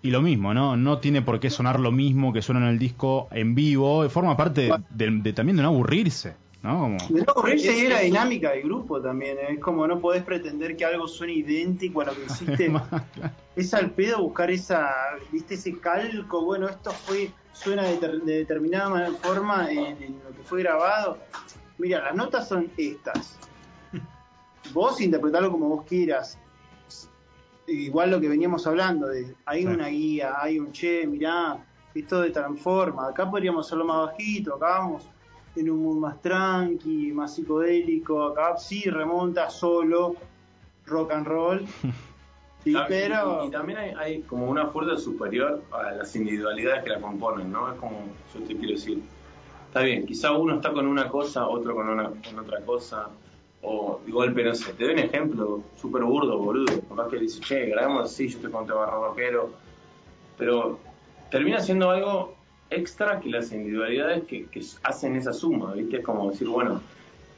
Y 0.03 0.09
lo 0.09 0.21
mismo, 0.21 0.53
¿no? 0.53 0.75
No 0.77 0.97
tiene 0.97 1.21
por 1.21 1.39
qué 1.39 1.49
sonar 1.51 1.79
lo 1.79 1.91
mismo 1.91 2.33
que 2.33 2.41
suena 2.41 2.61
en 2.61 2.67
el 2.67 2.79
disco 2.79 3.27
en 3.31 3.53
vivo. 3.53 4.09
Forma 4.09 4.35
parte 4.35 4.69
de, 4.89 5.11
de- 5.11 5.33
también 5.33 5.57
de 5.57 5.61
no 5.63 5.69
aburrirse, 5.69 6.33
¿no? 6.63 6.79
Como- 6.79 6.97
De 7.07 7.21
no 7.21 7.33
aburrirse 7.37 7.77
y 7.77 7.81
es 7.81 7.89
la 7.89 7.99
dinámica 7.99 8.49
del 8.51 8.63
grupo 8.63 8.99
también. 8.99 9.37
¿eh? 9.37 9.53
Es 9.53 9.59
como 9.59 9.85
no 9.87 9.99
podés 9.99 10.23
pretender 10.23 10.75
que 10.75 10.85
algo 10.85 11.07
suene 11.07 11.33
idéntico 11.33 12.01
a 12.01 12.05
lo 12.05 12.15
que 12.15 12.23
hiciste. 12.25 12.71
es 13.55 13.73
al 13.75 13.91
pedo 13.91 14.23
buscar 14.23 14.49
esa, 14.49 14.89
viste, 15.31 15.53
ese 15.53 15.79
calco. 15.79 16.43
Bueno, 16.45 16.67
esto 16.67 16.89
fue 16.91 17.29
suena 17.53 17.83
de, 17.83 17.97
ter- 17.97 18.21
de 18.23 18.37
determinada 18.39 18.89
ma- 18.89 19.11
forma 19.21 19.71
en, 19.71 20.01
en 20.01 20.13
lo 20.27 20.35
que 20.35 20.41
fue 20.43 20.63
grabado. 20.63 21.19
Mira, 21.81 22.03
las 22.03 22.15
notas 22.15 22.47
son 22.47 22.69
estas. 22.77 23.37
Vos 24.73 25.01
interpretarlo 25.01 25.51
como 25.51 25.67
vos 25.67 25.83
quieras. 25.85 26.37
Igual 27.67 28.11
lo 28.11 28.19
que 28.21 28.27
veníamos 28.29 28.67
hablando, 28.67 29.07
de 29.07 29.35
hay 29.45 29.61
Sí. 29.61 29.67
una 29.67 29.87
guía, 29.87 30.33
hay 30.39 30.59
un 30.59 30.71
che, 30.71 31.07
mirá, 31.07 31.57
esto 31.95 32.21
de 32.21 32.29
transforma. 32.29 33.07
Acá 33.07 33.29
podríamos 33.29 33.65
hacerlo 33.65 33.85
más 33.85 34.07
bajito, 34.11 34.55
acá 34.55 34.79
vamos 34.79 35.09
en 35.55 35.69
un 35.69 35.83
mood 35.83 35.97
más 35.99 36.21
tranqui, 36.21 37.11
más 37.13 37.35
psicodélico. 37.35 38.23
Acá 38.27 38.57
sí 38.57 38.83
remonta 38.89 39.49
solo 39.49 40.15
rock 40.85 41.11
and 41.13 41.25
roll. 41.27 41.65
Sí, 42.63 42.75
Ah, 42.77 42.85
pero 42.87 43.43
y, 43.43 43.47
y 43.47 43.49
también 43.49 43.79
hay, 43.79 43.89
hay 43.97 44.21
como 44.21 44.45
una 44.47 44.67
fuerza 44.67 44.95
superior 44.95 45.63
a 45.71 45.93
las 45.93 46.15
individualidades 46.15 46.83
que 46.83 46.91
la 46.91 47.01
componen, 47.01 47.51
¿no? 47.51 47.73
Es 47.73 47.79
como, 47.79 48.03
yo 48.31 48.39
te 48.41 48.55
quiero 48.55 48.73
decir, 48.75 49.01
está 49.71 49.83
bien, 49.83 50.05
quizá 50.05 50.33
uno 50.33 50.55
está 50.55 50.73
con 50.73 50.85
una 50.85 51.07
cosa, 51.07 51.47
otro 51.47 51.73
con, 51.73 51.87
una, 51.87 52.09
con 52.09 52.39
otra 52.39 52.59
cosa, 52.65 53.07
o 53.61 54.01
de 54.05 54.11
golpe, 54.11 54.43
no 54.43 54.53
sé, 54.53 54.73
te 54.73 54.83
doy 54.83 54.93
un 54.95 54.99
ejemplo 54.99 55.63
súper 55.79 56.03
burdo, 56.03 56.37
boludo, 56.37 56.81
capaz 56.89 57.07
que 57.07 57.19
dice, 57.19 57.39
che, 57.39 57.67
grabemos 57.67 58.11
así, 58.11 58.27
yo 58.27 58.35
estoy 58.35 58.51
con 58.51 58.63
un 58.63 58.67
tema 58.67 58.85
rockero, 58.87 59.51
pero 60.37 60.77
termina 61.29 61.61
siendo 61.61 61.89
algo 61.89 62.35
extra 62.69 63.21
que 63.21 63.29
las 63.29 63.53
individualidades 63.53 64.25
que, 64.25 64.45
hacen 64.83 65.15
esa 65.15 65.31
suma, 65.31 65.71
¿viste? 65.71 65.99
Es 65.99 66.03
como 66.03 66.31
decir, 66.31 66.49
bueno, 66.49 66.81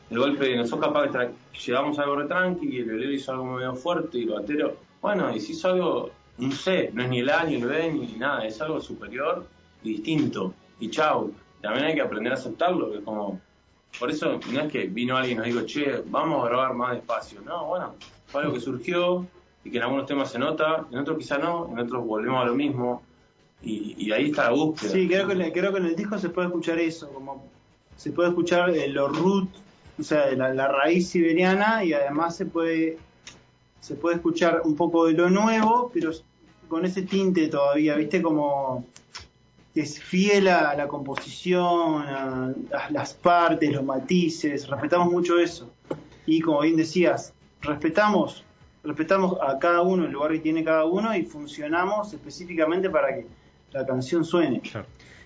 el 0.10 0.18
golpe, 0.18 0.56
nosotros 0.56 0.88
capaz 0.88 1.12
que 1.12 1.76
a 1.76 1.80
algo 1.80 2.16
re 2.16 2.26
tranqui 2.26 2.68
y 2.68 2.78
el 2.80 2.86
violero 2.86 3.12
hizo 3.12 3.32
algo 3.32 3.46
medio 3.46 3.76
fuerte 3.76 4.18
y 4.18 4.24
el 4.24 4.30
batero, 4.30 4.76
bueno, 5.04 5.36
y 5.36 5.40
si 5.40 5.52
hizo 5.52 5.68
algo, 5.70 6.10
un 6.40 6.52
C, 6.52 6.90
no 6.94 7.04
es 7.04 7.10
ni 7.10 7.20
el 7.20 7.30
A, 7.30 7.44
ni 7.44 7.56
el 7.58 7.66
B, 7.68 7.94
ni 7.94 8.14
nada, 8.14 8.44
es 8.44 8.60
algo 8.60 8.82
superior 8.82 9.46
y 9.84 9.90
distinto. 9.90 10.52
Y 10.80 10.90
chau, 10.90 11.32
también 11.64 11.86
hay 11.86 11.96
que 11.96 12.02
aprender 12.02 12.34
a 12.34 12.36
aceptarlo, 12.36 12.92
que 12.92 13.02
como, 13.02 13.40
por 13.98 14.12
eso 14.12 14.38
no 14.52 14.60
es 14.60 14.70
que 14.72 14.86
vino 14.88 15.16
alguien 15.16 15.38
y 15.38 15.40
nos 15.40 15.46
dijo, 15.48 15.66
che, 15.66 16.04
vamos 16.06 16.44
a 16.46 16.50
grabar 16.50 16.74
más 16.74 16.94
despacio. 16.94 17.40
No, 17.40 17.68
bueno, 17.68 17.96
fue 18.28 18.42
algo 18.42 18.54
que 18.54 18.60
surgió 18.60 19.26
y 19.64 19.72
que 19.72 19.78
en 19.78 19.84
algunos 19.84 20.06
temas 20.06 20.30
se 20.30 20.38
nota, 20.38 20.86
en 20.92 21.00
otros 21.00 21.18
quizá 21.18 21.38
no, 21.38 21.70
en 21.72 21.80
otros 21.80 22.06
volvemos 22.06 22.44
a 22.44 22.46
lo 22.46 22.54
mismo. 22.54 23.02
Y, 23.62 24.12
ahí 24.12 24.26
está 24.26 24.44
la 24.44 24.50
búsqueda. 24.52 24.92
Sí, 24.92 25.08
creo 25.08 25.26
que, 25.26 25.34
en 25.34 25.42
el- 25.42 25.54
creo 25.54 25.72
que 25.72 25.80
en 25.80 25.86
el 25.86 25.96
disco 25.96 26.18
se 26.20 26.28
puede 26.28 26.48
escuchar 26.48 26.80
eso, 26.80 27.08
como 27.14 27.46
se 27.96 28.12
puede 28.12 28.28
escuchar 28.28 28.70
eh, 28.72 28.90
los 28.90 29.18
root, 29.18 29.48
o 29.98 30.04
sea, 30.04 30.30
la, 30.36 30.54
la 30.54 30.68
raíz 30.68 31.08
siberiana 31.08 31.82
y 31.86 31.94
además 31.94 32.36
se 32.36 32.46
puede 32.46 32.98
se 33.80 33.96
puede 33.96 34.18
escuchar 34.18 34.64
un 34.66 34.76
poco 34.76 35.06
de 35.06 35.14
lo 35.14 35.30
nuevo, 35.30 35.92
pero 35.94 36.12
con 36.68 36.86
ese 36.86 37.04
tinte 37.04 37.48
todavía, 37.48 37.96
¿viste? 37.96 38.22
Como 38.22 38.86
es 39.76 40.02
fiel 40.02 40.48
a 40.48 40.76
la 40.76 40.88
composición, 40.88 42.04
a, 42.04 42.54
las 42.92 43.14
partes, 43.14 43.72
los 43.72 43.84
matices, 43.84 44.68
respetamos 44.68 45.12
mucho 45.12 45.40
eso. 45.40 45.72
Y 46.26 46.42
como 46.42 46.62
bien 46.62 46.78
decías, 46.78 47.34
respetamos 47.62 48.46
respetamos 48.84 49.38
a 49.42 49.58
cada 49.60 49.82
uno, 49.82 50.06
el 50.06 50.12
lugar 50.12 50.32
que 50.34 50.40
tiene 50.40 50.64
cada 50.64 50.86
uno 50.86 51.16
y 51.16 51.24
funcionamos 51.24 52.14
específicamente 52.14 52.90
para 52.90 53.16
que 53.16 53.26
la 53.72 53.86
canción 53.86 54.26
suene. 54.26 54.62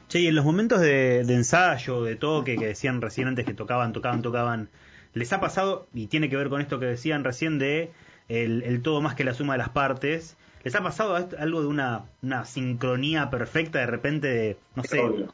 Che, 0.07 0.19
y 0.19 0.27
en 0.27 0.35
los 0.35 0.45
momentos 0.45 0.79
de, 0.79 1.23
de 1.25 1.33
ensayo, 1.33 2.03
de 2.03 2.15
toque, 2.15 2.55
que 2.55 2.67
decían 2.67 3.01
recién 3.01 3.27
antes 3.27 3.45
que 3.45 3.53
tocaban, 3.53 3.93
tocaban, 3.93 4.21
tocaban, 4.21 4.69
¿les 5.13 5.33
ha 5.33 5.41
pasado, 5.41 5.87
y 5.93 6.07
tiene 6.07 6.29
que 6.29 6.37
ver 6.37 6.49
con 6.49 6.61
esto 6.61 6.79
que 6.79 6.85
decían 6.85 7.23
recién 7.23 7.59
de 7.59 7.91
el, 8.29 8.63
el 8.63 8.81
todo 8.81 9.01
más 9.01 9.15
que 9.15 9.23
la 9.23 9.33
suma 9.33 9.53
de 9.53 9.59
las 9.59 9.69
partes, 9.69 10.37
¿les 10.63 10.75
ha 10.75 10.81
pasado 10.81 11.15
algo 11.15 11.61
de 11.61 11.67
una, 11.67 12.05
una 12.21 12.45
sincronía 12.45 13.29
perfecta 13.29 13.79
de 13.79 13.85
repente 13.85 14.27
de, 14.27 14.57
no 14.75 14.83
sé, 14.83 14.99
Obvio. 14.99 15.33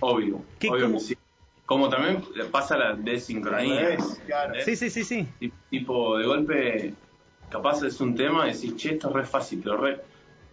Obvio. 0.00 0.42
¿Qué- 0.58 0.68
obvio 0.68 0.92
que 0.92 1.00
sí. 1.00 1.16
Como 1.66 1.88
también 1.88 2.22
pasa 2.50 2.76
la 2.76 2.94
desincronía. 2.94 3.96
Claro. 4.26 4.54
Sí, 4.64 4.74
sí, 4.76 4.90
sí, 4.90 5.04
sí. 5.04 5.28
Ti- 5.38 5.52
Tipo, 5.70 6.18
de 6.18 6.26
golpe, 6.26 6.94
capaz 7.48 7.82
es 7.84 8.00
un 8.00 8.14
tema 8.16 8.48
y 8.48 8.52
decís, 8.52 8.76
che, 8.76 8.90
esto 8.94 9.08
es 9.08 9.14
re 9.14 9.24
fácil, 9.24 9.62
te 9.62 9.68
lo, 9.68 9.76
re, 9.76 10.00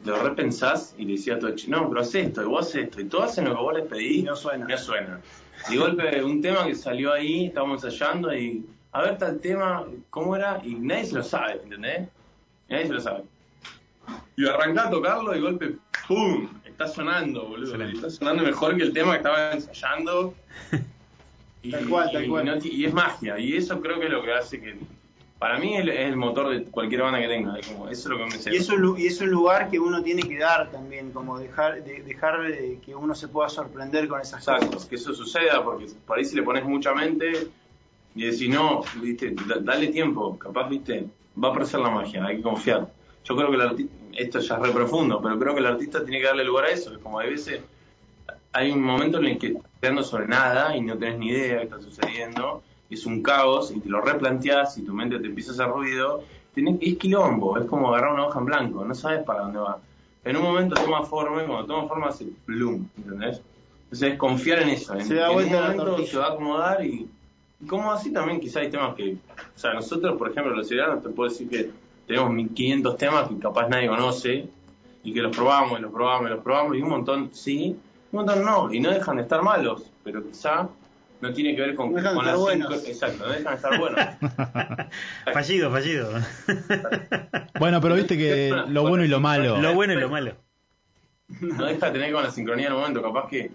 lo 0.05 0.15
repensás 0.23 0.93
y 0.97 1.05
le 1.05 1.13
decís 1.13 1.31
a 1.31 1.39
todo, 1.39 1.55
che, 1.55 1.69
no, 1.69 1.89
pero 1.89 2.01
haz 2.01 2.13
esto, 2.13 2.43
y 2.43 2.45
vos 2.45 2.67
haces 2.67 2.83
esto, 2.83 3.01
y 3.01 3.05
todos 3.05 3.31
hacen 3.31 3.45
lo 3.45 3.55
que 3.55 3.61
vos 3.61 3.73
les 3.73 3.85
pedís. 3.87 4.17
Y 4.17 4.23
no 4.23 4.35
suena. 4.35 4.67
No 4.67 4.77
suena. 4.77 5.19
Y 5.69 5.73
de 5.73 5.77
golpe, 5.79 6.23
un 6.23 6.39
tema 6.41 6.65
que 6.67 6.75
salió 6.75 7.11
ahí, 7.13 7.47
estábamos 7.47 7.83
ensayando 7.83 8.33
y, 8.35 8.63
a 8.91 9.01
ver, 9.01 9.17
tal 9.17 9.39
tema, 9.39 9.85
¿cómo 10.11 10.35
era? 10.35 10.61
Y 10.63 10.75
nadie 10.75 11.05
se 11.05 11.15
lo 11.15 11.23
sabe, 11.23 11.61
¿entendés? 11.63 12.07
Nadie 12.69 12.85
se 12.87 12.93
lo 12.93 13.01
sabe. 13.01 13.23
Y 14.39 14.45
arrancá 14.47 14.87
a 14.87 14.89
tocarlo 14.91 15.35
y 15.35 15.41
golpe, 15.41 15.75
¡pum! 16.07 16.47
Está 16.63 16.87
sonando, 16.87 17.47
boludo. 17.47 17.71
Excelente. 17.71 17.95
Está 17.95 18.09
sonando 18.11 18.43
mejor 18.43 18.77
que 18.77 18.83
el 18.83 18.93
tema 18.93 19.11
que 19.13 19.17
estaba 19.17 19.51
ensayando. 19.51 20.33
Y, 21.63 21.71
Tal 21.71 21.89
cual, 21.89 22.09
tal 22.13 22.23
y 22.23 22.27
cual. 22.29 22.45
no 22.45 22.55
y 22.63 22.85
es 22.85 22.93
magia. 22.93 23.39
Y 23.39 23.57
eso 23.57 23.81
creo 23.81 23.99
que 23.99 24.05
es 24.05 24.11
lo 24.11 24.21
que 24.23 24.31
hace 24.31 24.61
que. 24.61 24.77
Para 25.39 25.57
mí 25.59 25.73
es 25.75 25.81
el, 25.81 25.89
es 25.89 26.07
el 26.07 26.15
motor 26.15 26.49
de 26.49 26.63
cualquier 26.65 27.01
banda 27.01 27.19
que 27.19 27.27
tenga. 27.27 27.57
como, 27.67 27.89
eso 27.89 28.01
es 28.03 28.05
lo 28.05 28.17
que 28.19 28.25
me. 28.25 28.53
Y 28.53 28.57
es, 28.57 28.69
un, 28.69 28.97
y 28.97 29.07
es 29.07 29.19
un 29.19 29.29
lugar 29.31 29.69
que 29.69 29.77
uno 29.79 30.01
tiene 30.01 30.21
que 30.21 30.37
dar 30.37 30.71
también, 30.71 31.11
como 31.11 31.37
dejar, 31.39 31.83
de- 31.83 32.03
dejar 32.03 32.41
de 32.43 32.79
que 32.85 32.95
uno 32.95 33.13
se 33.15 33.27
pueda 33.27 33.49
sorprender 33.49 34.07
con 34.07 34.21
esas 34.21 34.39
Exacto, 34.47 34.67
cosas. 34.67 34.85
que 34.87 34.95
eso 34.95 35.13
suceda, 35.13 35.61
porque 35.63 35.87
por 36.05 36.19
ahí 36.19 36.23
si 36.25 36.35
le 36.35 36.43
pones 36.43 36.63
mucha 36.63 36.93
mente 36.93 37.47
y 38.15 38.23
decís, 38.23 38.47
no, 38.49 38.81
viste, 39.01 39.33
da- 39.47 39.59
dale 39.59 39.87
tiempo, 39.87 40.37
capaz, 40.37 40.69
viste, 40.69 41.05
va 41.43 41.49
a 41.49 41.51
aparecer 41.51 41.79
la 41.81 41.89
magia, 41.89 42.23
hay 42.23 42.37
que 42.37 42.43
confiar. 42.43 42.87
Yo 43.25 43.35
creo 43.35 43.49
que 43.49 43.55
el 43.55 43.61
artista, 43.61 43.93
esto 44.17 44.39
ya 44.39 44.55
es 44.55 44.61
re 44.61 44.71
profundo, 44.71 45.21
pero 45.21 45.39
creo 45.39 45.53
que 45.53 45.59
el 45.59 45.67
artista 45.67 46.03
tiene 46.03 46.19
que 46.19 46.25
darle 46.25 46.43
lugar 46.43 46.65
a 46.65 46.69
eso, 46.69 46.91
que 46.91 46.97
como 46.97 47.19
a 47.19 47.23
veces 47.23 47.61
hay 48.51 48.71
un 48.71 48.81
momento 48.81 49.19
en 49.19 49.25
el 49.25 49.37
que 49.37 49.47
estás 49.47 49.71
quedando 49.79 50.03
sobre 50.03 50.27
nada 50.27 50.75
y 50.75 50.81
no 50.81 50.97
tenés 50.97 51.19
ni 51.19 51.29
idea 51.29 51.53
de 51.53 51.57
qué 51.59 51.63
está 51.65 51.79
sucediendo, 51.79 52.63
y 52.89 52.95
es 52.95 53.05
un 53.05 53.21
caos 53.21 53.71
y 53.71 53.79
te 53.79 53.89
lo 53.89 54.01
replanteás 54.01 54.77
y 54.79 54.81
tu 54.81 54.93
mente 54.93 55.19
te 55.19 55.27
empieza 55.27 55.51
a 55.51 55.53
hacer 55.53 55.67
ruido, 55.67 56.23
tenés, 56.55 56.77
es 56.81 56.97
quilombo, 56.97 57.59
es 57.59 57.65
como 57.65 57.89
agarrar 57.89 58.13
una 58.13 58.25
hoja 58.25 58.39
en 58.39 58.45
blanco, 58.45 58.83
no 58.83 58.95
sabes 58.95 59.23
para 59.23 59.41
dónde 59.41 59.59
va. 59.59 59.79
En 60.25 60.35
un 60.35 60.43
momento 60.43 60.75
toma 60.75 61.03
forma 61.03 61.43
y 61.43 61.45
cuando 61.45 61.67
toma 61.67 61.87
forma 61.87 62.07
hace 62.07 62.25
plum, 62.45 62.87
¿entendés? 62.97 63.41
Entonces 63.83 64.13
es 64.13 64.17
confiar 64.17 64.63
en 64.63 64.69
eso, 64.69 64.95
en, 64.95 65.05
Se 65.05 65.13
da 65.13 65.25
en 65.25 65.29
un 65.29 65.35
vuelta 65.35 65.61
la 65.61 65.75
momento 65.75 66.05
se 66.05 66.17
va 66.17 66.25
a 66.25 66.31
acomodar 66.31 66.83
y, 66.83 67.07
y 67.61 67.65
como 67.67 67.91
así 67.91 68.11
también 68.11 68.39
quizá 68.39 68.61
hay 68.61 68.71
temas 68.71 68.95
que, 68.95 69.13
o 69.13 69.59
sea, 69.59 69.73
nosotros 69.73 70.17
por 70.17 70.31
ejemplo 70.31 70.55
los 70.55 70.67
ciudadanos 70.67 71.03
te 71.03 71.09
puedo 71.09 71.29
decir 71.29 71.47
que 71.47 71.69
tenemos 72.07 72.31
1500 72.31 72.97
temas 72.97 73.27
que 73.27 73.37
capaz 73.39 73.67
nadie 73.69 73.87
conoce 73.87 74.47
y 75.03 75.13
que 75.13 75.21
los 75.21 75.35
probamos 75.35 75.77
y 75.79 75.81
los 75.81 75.91
probamos 75.91 76.27
y 76.27 76.33
los 76.33 76.43
probamos 76.43 76.75
y 76.77 76.81
un 76.81 76.89
montón 76.89 77.29
sí, 77.33 77.75
un 78.11 78.17
montón 78.25 78.43
no, 78.45 78.73
y 78.73 78.79
no 78.79 78.89
dejan 78.91 79.17
de 79.17 79.23
estar 79.23 79.41
malos, 79.43 79.83
pero 80.03 80.23
quizá 80.25 80.67
no 81.19 81.33
tiene 81.33 81.55
que 81.55 81.61
ver 81.61 81.75
con, 81.75 81.87
No 81.87 81.93
con 81.95 82.05
estar 82.05 82.25
la 82.25 82.35
buenos. 82.35 82.73
sincro- 82.83 82.87
Exacto, 82.89 83.25
no 83.27 83.33
dejan 83.33 83.51
de 83.51 83.55
estar 83.55 83.79
buenos. 83.79 83.99
Fallido, 85.33 85.71
fallido. 85.71 86.09
Bueno, 87.59 87.81
pero 87.81 87.95
viste 87.95 88.17
que 88.17 88.53
lo 88.69 88.83
bueno 88.83 89.03
y 89.03 89.07
lo 89.07 89.19
malo. 89.19 89.57
lo 89.59 89.73
bueno 89.73 89.93
y 89.93 89.95
lo 89.97 90.09
malo. 90.09 90.33
no 91.41 91.65
deja 91.65 91.87
de 91.87 91.91
tener 91.91 92.13
con 92.13 92.23
la 92.23 92.29
sincronía 92.31 92.67
en 92.67 92.73
un 92.73 92.79
momento, 92.79 93.01
capaz 93.01 93.27
que 93.29 93.49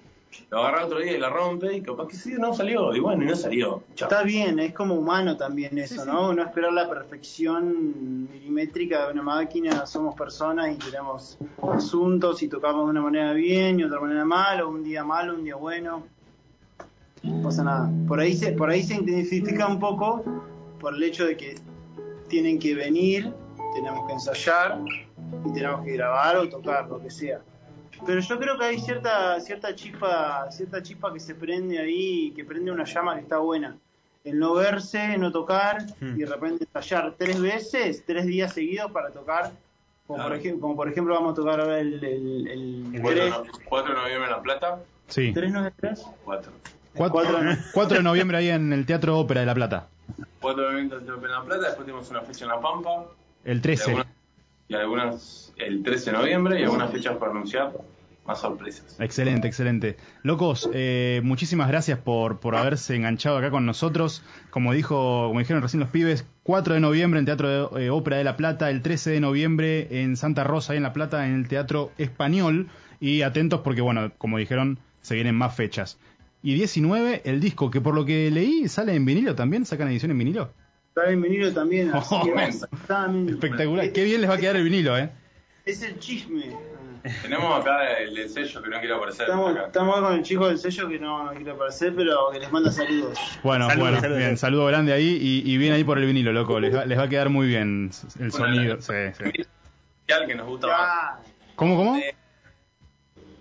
lo 0.51 0.59
agarra 0.59 0.87
otro 0.87 0.99
día 0.99 1.13
y 1.13 1.19
la 1.19 1.29
rompe 1.29 1.77
y 1.77 1.81
capaz 1.81 2.09
que 2.09 2.17
sí, 2.17 2.35
no 2.39 2.55
salió, 2.55 2.95
y 2.95 3.01
bueno, 3.01 3.25
y 3.25 3.27
no 3.27 3.37
salió. 3.37 3.83
Chao. 3.95 4.09
Está 4.09 4.23
bien, 4.23 4.59
es 4.59 4.73
como 4.73 4.95
humano 4.95 5.37
también 5.37 5.79
eso, 5.79 6.05
¿no? 6.05 6.33
No 6.33 6.43
esperar 6.43 6.73
la 6.73 6.89
perfección 6.89 8.29
milimétrica 8.31 9.07
de 9.07 9.13
una 9.13 9.23
máquina, 9.23 9.87
somos 9.87 10.15
personas 10.15 10.73
y 10.75 10.77
tenemos 10.77 11.39
asuntos 11.63 12.43
y 12.43 12.49
tocamos 12.49 12.87
de 12.87 12.91
una 12.91 13.03
manera 13.03 13.33
bien 13.33 13.81
y 13.81 13.85
otra 13.85 14.01
manera 14.01 14.25
mal, 14.25 14.61
o 14.63 14.69
un 14.69 14.83
día 14.83 15.05
malo, 15.05 15.35
un 15.35 15.45
día 15.45 15.57
bueno. 15.57 16.05
No 17.23 17.43
pasa 17.43 17.63
nada. 17.63 17.91
Por 18.09 18.19
ahí 18.19 18.35
se, 18.35 18.53
por 18.53 18.71
ahí 18.71 18.83
se 18.83 18.95
intensifica 18.95 19.67
un 19.67 19.79
poco 19.79 20.25
por 20.81 20.95
el 20.95 21.03
hecho 21.03 21.25
de 21.25 21.37
que 21.37 21.55
tienen 22.29 22.59
que 22.59 22.75
venir, 22.75 23.33
tenemos 23.75 24.07
que 24.07 24.15
ensayar 24.15 24.81
y 25.45 25.53
tenemos 25.53 25.85
que 25.85 25.93
grabar 25.93 26.37
o 26.37 26.49
tocar, 26.49 26.89
lo 26.89 27.01
que 27.01 27.11
sea. 27.11 27.41
Pero 28.05 28.21
yo 28.21 28.39
creo 28.39 28.59
que 28.59 28.65
hay 28.65 28.81
cierta 28.81 29.41
cierta 29.41 29.75
chispa, 29.75 30.51
cierta 30.51 30.83
chispa 30.83 31.13
que 31.13 31.21
se 31.21 31.35
prende 31.35 31.79
ahí, 31.79 32.33
que 32.35 32.45
prende 32.45 32.71
una 32.73 32.85
llama 32.85 33.15
que 33.15 33.21
está 33.23 33.39
buena. 33.39 33.77
El 34.25 34.39
no 34.39 34.55
verse, 34.55 35.17
no 35.19 35.31
tocar 35.33 35.83
Hmm. 36.01 36.15
y 36.17 36.19
de 36.21 36.27
repente 36.27 36.65
ensayar 36.65 37.15
tres 37.19 37.41
veces, 37.41 38.05
tres 38.07 38.27
días 38.27 38.53
seguidos 38.53 38.91
para 38.93 39.11
tocar. 39.11 39.53
Como, 40.07 40.19
por, 40.19 40.27
Claro. 40.27 40.35
ejemplo, 40.35 40.61
como 40.61 40.77
por 40.77 40.89
ejemplo 40.89 41.15
vamos 41.15 41.33
a 41.33 41.35
tocar 41.37 41.61
ahora 41.61 41.79
el, 41.81 41.95
el, 42.05 42.49
el, 42.49 42.95
El 42.95 43.01
4, 43.03 43.11
tres- 43.11 43.25
de 43.25 43.31
no- 43.31 43.45
4 43.69 43.95
de 43.95 44.01
noviembre 44.01 44.25
en 44.27 44.31
La 44.37 44.43
Plata, 44.43 44.79
Sí. 45.09 45.33
¿Tres 45.33 45.53
no 45.53 45.67
es 45.67 45.73
tres? 45.77 46.07
4. 46.25 46.53
4, 46.95 47.21
Cuatro- 47.75 47.97
de 47.99 48.03
noviembre 48.03 48.37
ahí 48.39 48.49
en 48.49 48.73
el 48.73 48.85
Teatro 48.87 49.19
Ópera 49.19 49.41
de 49.41 49.47
La 49.47 49.55
Plata. 49.55 49.89
4 50.41 50.63
de 50.63 50.71
noviembre 50.73 50.99
en 50.99 51.31
La 51.33 51.43
Plata, 51.43 51.63
después 51.67 51.87
tenemos 51.87 52.11
una 52.11 52.21
fecha 52.23 52.45
en 52.45 52.51
La 52.51 52.61
Pampa, 52.61 53.05
El 53.45 53.59
y 53.59 53.61
13. 53.61 53.85
algunas, 53.91 54.07
y 54.73 54.83
algunas 54.83 55.53
el 55.57 55.83
13 55.83 56.11
de 56.11 56.17
noviembre 56.17 56.61
y 56.61 56.65
algunas 56.65 56.91
fechas 56.91 57.17
para 57.17 57.33
anunciar, 57.33 57.73
más 58.27 58.41
sorpresas. 58.41 58.97
Excelente, 59.01 59.49
excelente. 59.49 59.97
Locos, 60.23 60.71
eh, 60.73 61.21
muchísimas 61.25 61.69
gracias 61.69 61.99
por, 61.99 62.41
por 62.41 62.57
haberse 62.57 62.95
enganchado 62.95 63.37
acá 63.37 63.51
con 63.51 63.67
nosotros. 63.67 64.23
Como 64.51 64.73
dijo, 64.73 65.27
como 65.29 65.41
dijeron 65.41 65.63
recién 65.63 65.81
los 65.81 65.91
pibes, 65.91 66.27
4 66.45 66.75
de 66.75 66.81
noviembre 66.81 67.21
en 67.21 67.27
Teatro 67.27 67.71
de, 67.71 67.85
eh, 67.85 67.91
Ópera 67.91 68.19
de 68.19 68.25
La 68.25 68.37
Plata, 68.37 68.71
el 68.71 68.83
13 68.83 69.11
de 69.11 69.21
noviembre 69.21 70.03
en 70.03 70.17
Santa 70.17 70.45
Rosa, 70.45 70.73
ahí 70.73 70.77
en 70.79 70.85
La 70.85 70.93
Plata, 70.93 71.27
en 71.27 71.35
el 71.35 71.49
Teatro 71.49 71.91
Español. 71.99 72.69
Y 73.01 73.23
atentos 73.23 73.61
porque, 73.61 73.81
bueno, 73.81 74.13
como 74.17 74.39
dijeron, 74.39 74.79
se 75.01 75.17
vienen 75.17 75.35
más 75.35 75.57
fechas. 75.57 75.99
Y 76.45 76.55
19, 76.55 77.23
el 77.25 77.41
disco, 77.41 77.71
que 77.71 77.81
por 77.81 77.95
lo 77.95 78.05
que 78.05 78.31
leí 78.31 78.69
sale 78.69 78.95
en 78.95 79.05
vinilo 79.05 79.35
también, 79.35 79.65
sacan 79.65 79.89
edición 79.89 80.13
en 80.13 80.19
vinilo. 80.19 80.53
Está 80.95 81.11
en 81.11 81.23
vinilo 81.23 81.51
también. 81.53 81.91
así 81.95 82.15
Oh. 82.89 83.29
Espectacular, 83.29 83.93
qué 83.93 84.05
bien 84.05 84.21
les 84.21 84.29
va 84.29 84.35
a 84.35 84.39
quedar 84.39 84.57
el 84.57 84.65
vinilo, 84.65 84.99
¿eh? 84.99 85.11
Es 85.65 85.83
el 85.83 85.99
chisme. 85.99 86.55
Tenemos 87.23 87.61
acá 87.61 87.95
el, 87.99 88.17
el 88.17 88.29
sello 88.29 88.63
que 88.63 88.69
no 88.69 88.79
quiero 88.79 88.97
aparecer. 88.97 89.27
Estamos, 89.29 90.01
con 90.01 90.13
el 90.15 90.23
chico 90.23 90.49
del 90.49 90.59
sello 90.59 90.89
que 90.89 90.99
no, 90.99 91.25
no 91.25 91.33
quiere 91.33 91.51
aparecer, 91.53 91.95
pero 91.97 92.31
que 92.31 92.41
les 92.41 92.53
manda 92.53 92.71
saludos. 92.71 93.19
Bueno, 93.43 93.69
Saludos, 93.69 93.89
bueno, 93.89 94.01
saludos. 94.01 94.19
bien, 94.19 94.37
saludo 94.37 94.67
grande 94.67 94.93
ahí 94.93 95.19
y, 95.21 95.51
y 95.51 95.57
bien 95.57 95.73
ahí 95.73 95.83
por 95.83 95.99
el 95.99 96.05
vinilo, 96.07 96.33
loco. 96.33 96.61
Les 96.61 96.75
va, 96.75 96.85
les 96.85 96.99
va 96.99 97.05
a 97.05 97.09
quedar 97.09 97.29
muy 97.31 97.47
bien 97.49 97.91
el 98.21 98.31
sonido. 98.31 98.81
Sí, 98.81 98.93
sí. 99.17 99.23
Presencial 99.25 100.27
que 100.27 100.35
nos 100.35 100.47
gusta. 100.47 100.69
Ya. 100.69 101.19
¿Cómo, 101.57 101.77
cómo? 101.77 101.97
Eh, 101.97 102.15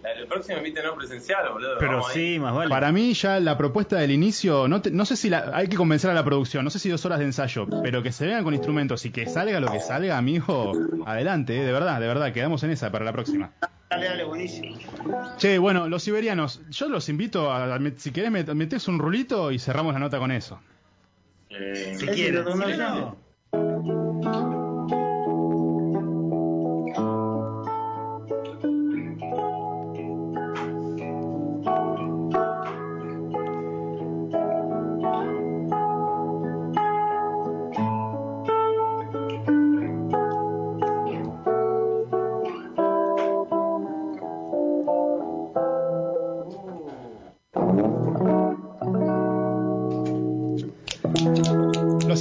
El 0.03 0.25
próximo 0.27 0.57
invite 0.57 0.81
no 0.83 0.95
presencial, 0.95 1.51
boludo. 1.53 1.75
Pero 1.79 1.91
vamos 1.97 2.09
ahí. 2.09 2.33
sí, 2.33 2.39
más 2.39 2.53
vale. 2.55 2.69
Para 2.69 2.91
mí 2.91 3.13
ya 3.13 3.39
la 3.39 3.57
propuesta 3.57 3.97
del 3.97 4.11
inicio, 4.11 4.67
no, 4.67 4.81
te- 4.81 4.89
no 4.91 5.05
sé 5.05 5.15
si 5.15 5.29
la, 5.29 5.51
hay 5.53 5.67
que 5.67 5.77
convencer 5.77 6.09
a 6.09 6.13
la 6.13 6.23
producción, 6.25 6.63
no 6.63 6.71
sé 6.71 6.79
si 6.79 6.89
dos 6.89 7.05
horas 7.05 7.19
de 7.19 7.25
ensayo, 7.25 7.67
pero 7.83 8.01
que 8.01 8.11
se 8.11 8.25
vengan 8.25 8.43
con 8.43 8.53
instrumentos 8.53 9.05
y 9.05 9.11
que 9.11 9.27
salga 9.27 9.59
lo 9.59 9.71
que 9.71 9.79
salga, 9.79 10.17
amigo, 10.17 10.71
adelante, 11.05 11.55
eh, 11.61 11.63
de 11.65 11.71
verdad, 11.71 11.99
de 12.01 12.07
verdad, 12.07 12.33
quedamos 12.33 12.63
en 12.63 12.71
esa 12.71 12.91
para 12.91 13.05
la 13.05 13.13
próxima. 13.13 13.51
Dale, 13.89 14.05
dale, 14.05 14.23
buenísimo. 14.23 14.75
Che, 15.37 15.57
bueno, 15.57 15.87
los 15.87 16.01
siberianos, 16.01 16.61
yo 16.69 16.87
los 16.89 17.07
invito 17.09 17.51
a, 17.51 17.75
a- 17.75 17.79
si 17.97 18.11
querés 18.11 18.31
met- 18.31 18.53
metés 18.55 18.87
un 18.87 18.97
rulito 18.99 19.51
y 19.51 19.59
cerramos 19.59 19.93
la 19.93 19.99
nota 19.99 20.17
con 20.17 20.31
eso. 20.31 20.59
Eh, 21.49 21.95
Si 21.99 22.05
Ese 22.05 22.13
quieren. 22.15 22.43
Si 22.45 22.49
tomé 22.51 22.77
no, 22.77 23.17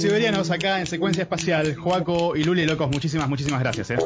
siberianos 0.01 0.49
acá 0.49 0.79
en 0.79 0.87
secuencia 0.87 1.23
espacial. 1.23 1.75
Joaco 1.75 2.35
y 2.35 2.43
Luli, 2.43 2.65
locos, 2.65 2.89
muchísimas, 2.89 3.29
muchísimas 3.29 3.59
gracias. 3.59 3.91
¿eh? 3.91 3.97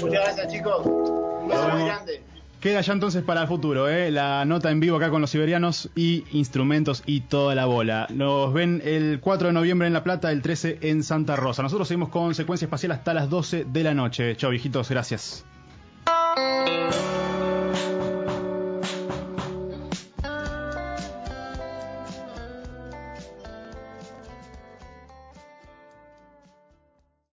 Muchas 0.00 0.10
gracias, 0.10 0.52
chicos. 0.52 0.84
Un 0.84 1.48
beso 1.48 1.68
muy 1.68 1.84
grande. 1.84 2.22
Queda 2.60 2.80
ya 2.80 2.92
entonces 2.92 3.22
para 3.22 3.42
el 3.42 3.48
futuro, 3.48 3.88
¿eh? 3.88 4.10
la 4.10 4.44
nota 4.44 4.72
en 4.72 4.80
vivo 4.80 4.96
acá 4.96 5.10
con 5.10 5.20
los 5.20 5.30
siberianos 5.30 5.90
y 5.94 6.24
instrumentos 6.32 7.04
y 7.06 7.20
toda 7.20 7.54
la 7.54 7.66
bola. 7.66 8.08
Nos 8.10 8.52
ven 8.52 8.82
el 8.84 9.20
4 9.20 9.48
de 9.48 9.54
noviembre 9.54 9.86
en 9.86 9.92
La 9.92 10.02
Plata, 10.02 10.32
el 10.32 10.42
13 10.42 10.78
en 10.82 11.04
Santa 11.04 11.36
Rosa. 11.36 11.62
Nosotros 11.62 11.86
seguimos 11.86 12.08
con 12.08 12.34
secuencia 12.34 12.66
espacial 12.66 12.92
hasta 12.92 13.14
las 13.14 13.30
12 13.30 13.64
de 13.64 13.84
la 13.84 13.94
noche. 13.94 14.36
Chao, 14.36 14.50
viejitos, 14.50 14.88
gracias. 14.90 15.44